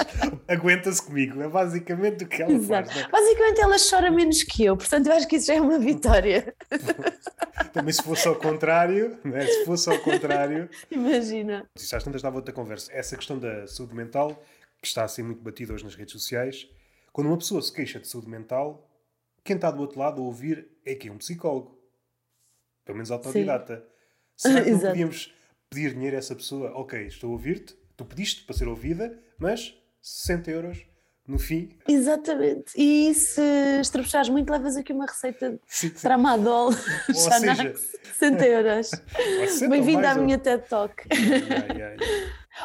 [0.48, 1.42] Aguenta-se comigo.
[1.42, 2.90] É basicamente o que ela Exato.
[2.90, 3.04] faz.
[3.04, 3.10] Né?
[3.12, 4.78] Basicamente ela chora menos que eu.
[4.78, 6.54] Portanto, eu acho que isso já é uma vitória.
[7.74, 9.46] Também se fosse ao contrário, né?
[9.46, 10.70] se fosse ao contrário.
[10.90, 11.66] Imagina.
[11.76, 12.92] Isso às tantas dava outra conversa.
[12.94, 14.42] Essa questão da saúde mental,
[14.82, 16.68] que está a ser muito batida hoje nas redes sociais,
[17.12, 18.90] quando uma pessoa se queixa de saúde mental,
[19.44, 21.78] quem está do outro lado a ouvir é que é um psicólogo.
[22.86, 23.78] Pelo menos autodidata.
[23.78, 23.97] Sim.
[24.38, 25.34] Será que não podíamos
[25.70, 26.72] pedir dinheiro a essa pessoa?
[26.76, 30.86] Ok, estou a ouvir-te, tu pediste para ser ouvida, mas 60 euros
[31.28, 31.78] no fim.
[31.88, 32.72] Exatamente.
[32.78, 33.42] E se
[33.82, 35.90] estrebuchares muito, levas aqui uma receita sim.
[35.90, 36.72] Tramadol,
[37.12, 38.92] Xanax, 60 euros.
[39.70, 41.04] Bem-vindo à minha TED Talk.
[41.12, 41.98] Ai, ai, ai.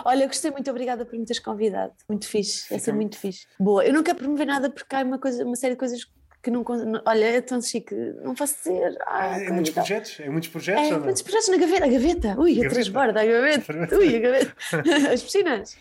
[0.04, 1.92] Olha, gostei muito, obrigada por me teres convidado.
[2.08, 2.76] Muito fixe, Fica...
[2.76, 3.46] essa é muito fixe.
[3.58, 6.04] Boa, eu não quero promover nada porque há uma, coisa, uma série de coisas
[6.42, 6.64] que não.
[7.06, 8.96] Olha, é tão chique, não faço dizer.
[9.06, 10.20] Ah, é, é muitos projetos?
[10.20, 10.90] É muitos projetos?
[10.90, 12.40] É, muitos projetos na gaveta, a gaveta.
[12.40, 13.96] Ui, a, a transborda, a gaveta.
[13.96, 14.54] Ui, a gaveta.
[15.12, 15.76] As piscinas.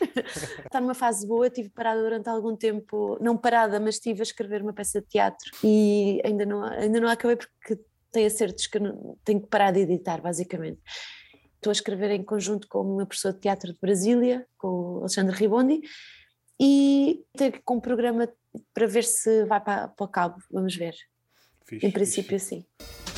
[0.63, 4.61] Está numa fase boa, estive parada durante algum tempo, não parada, mas estive a escrever
[4.61, 7.79] uma peça de teatro e ainda não, ainda não acabei porque
[8.11, 10.79] tem acertos que não, tenho que parar de editar, basicamente.
[11.55, 15.35] Estou a escrever em conjunto com uma professora de teatro de Brasília, com o Alexandre
[15.35, 15.81] Ribondi,
[16.59, 17.23] e
[17.65, 18.29] com um programa
[18.73, 20.95] para ver se vai para, para o cabo, vamos ver.
[21.65, 22.45] Fixe, em princípio, fixe.
[22.45, 23.10] sim.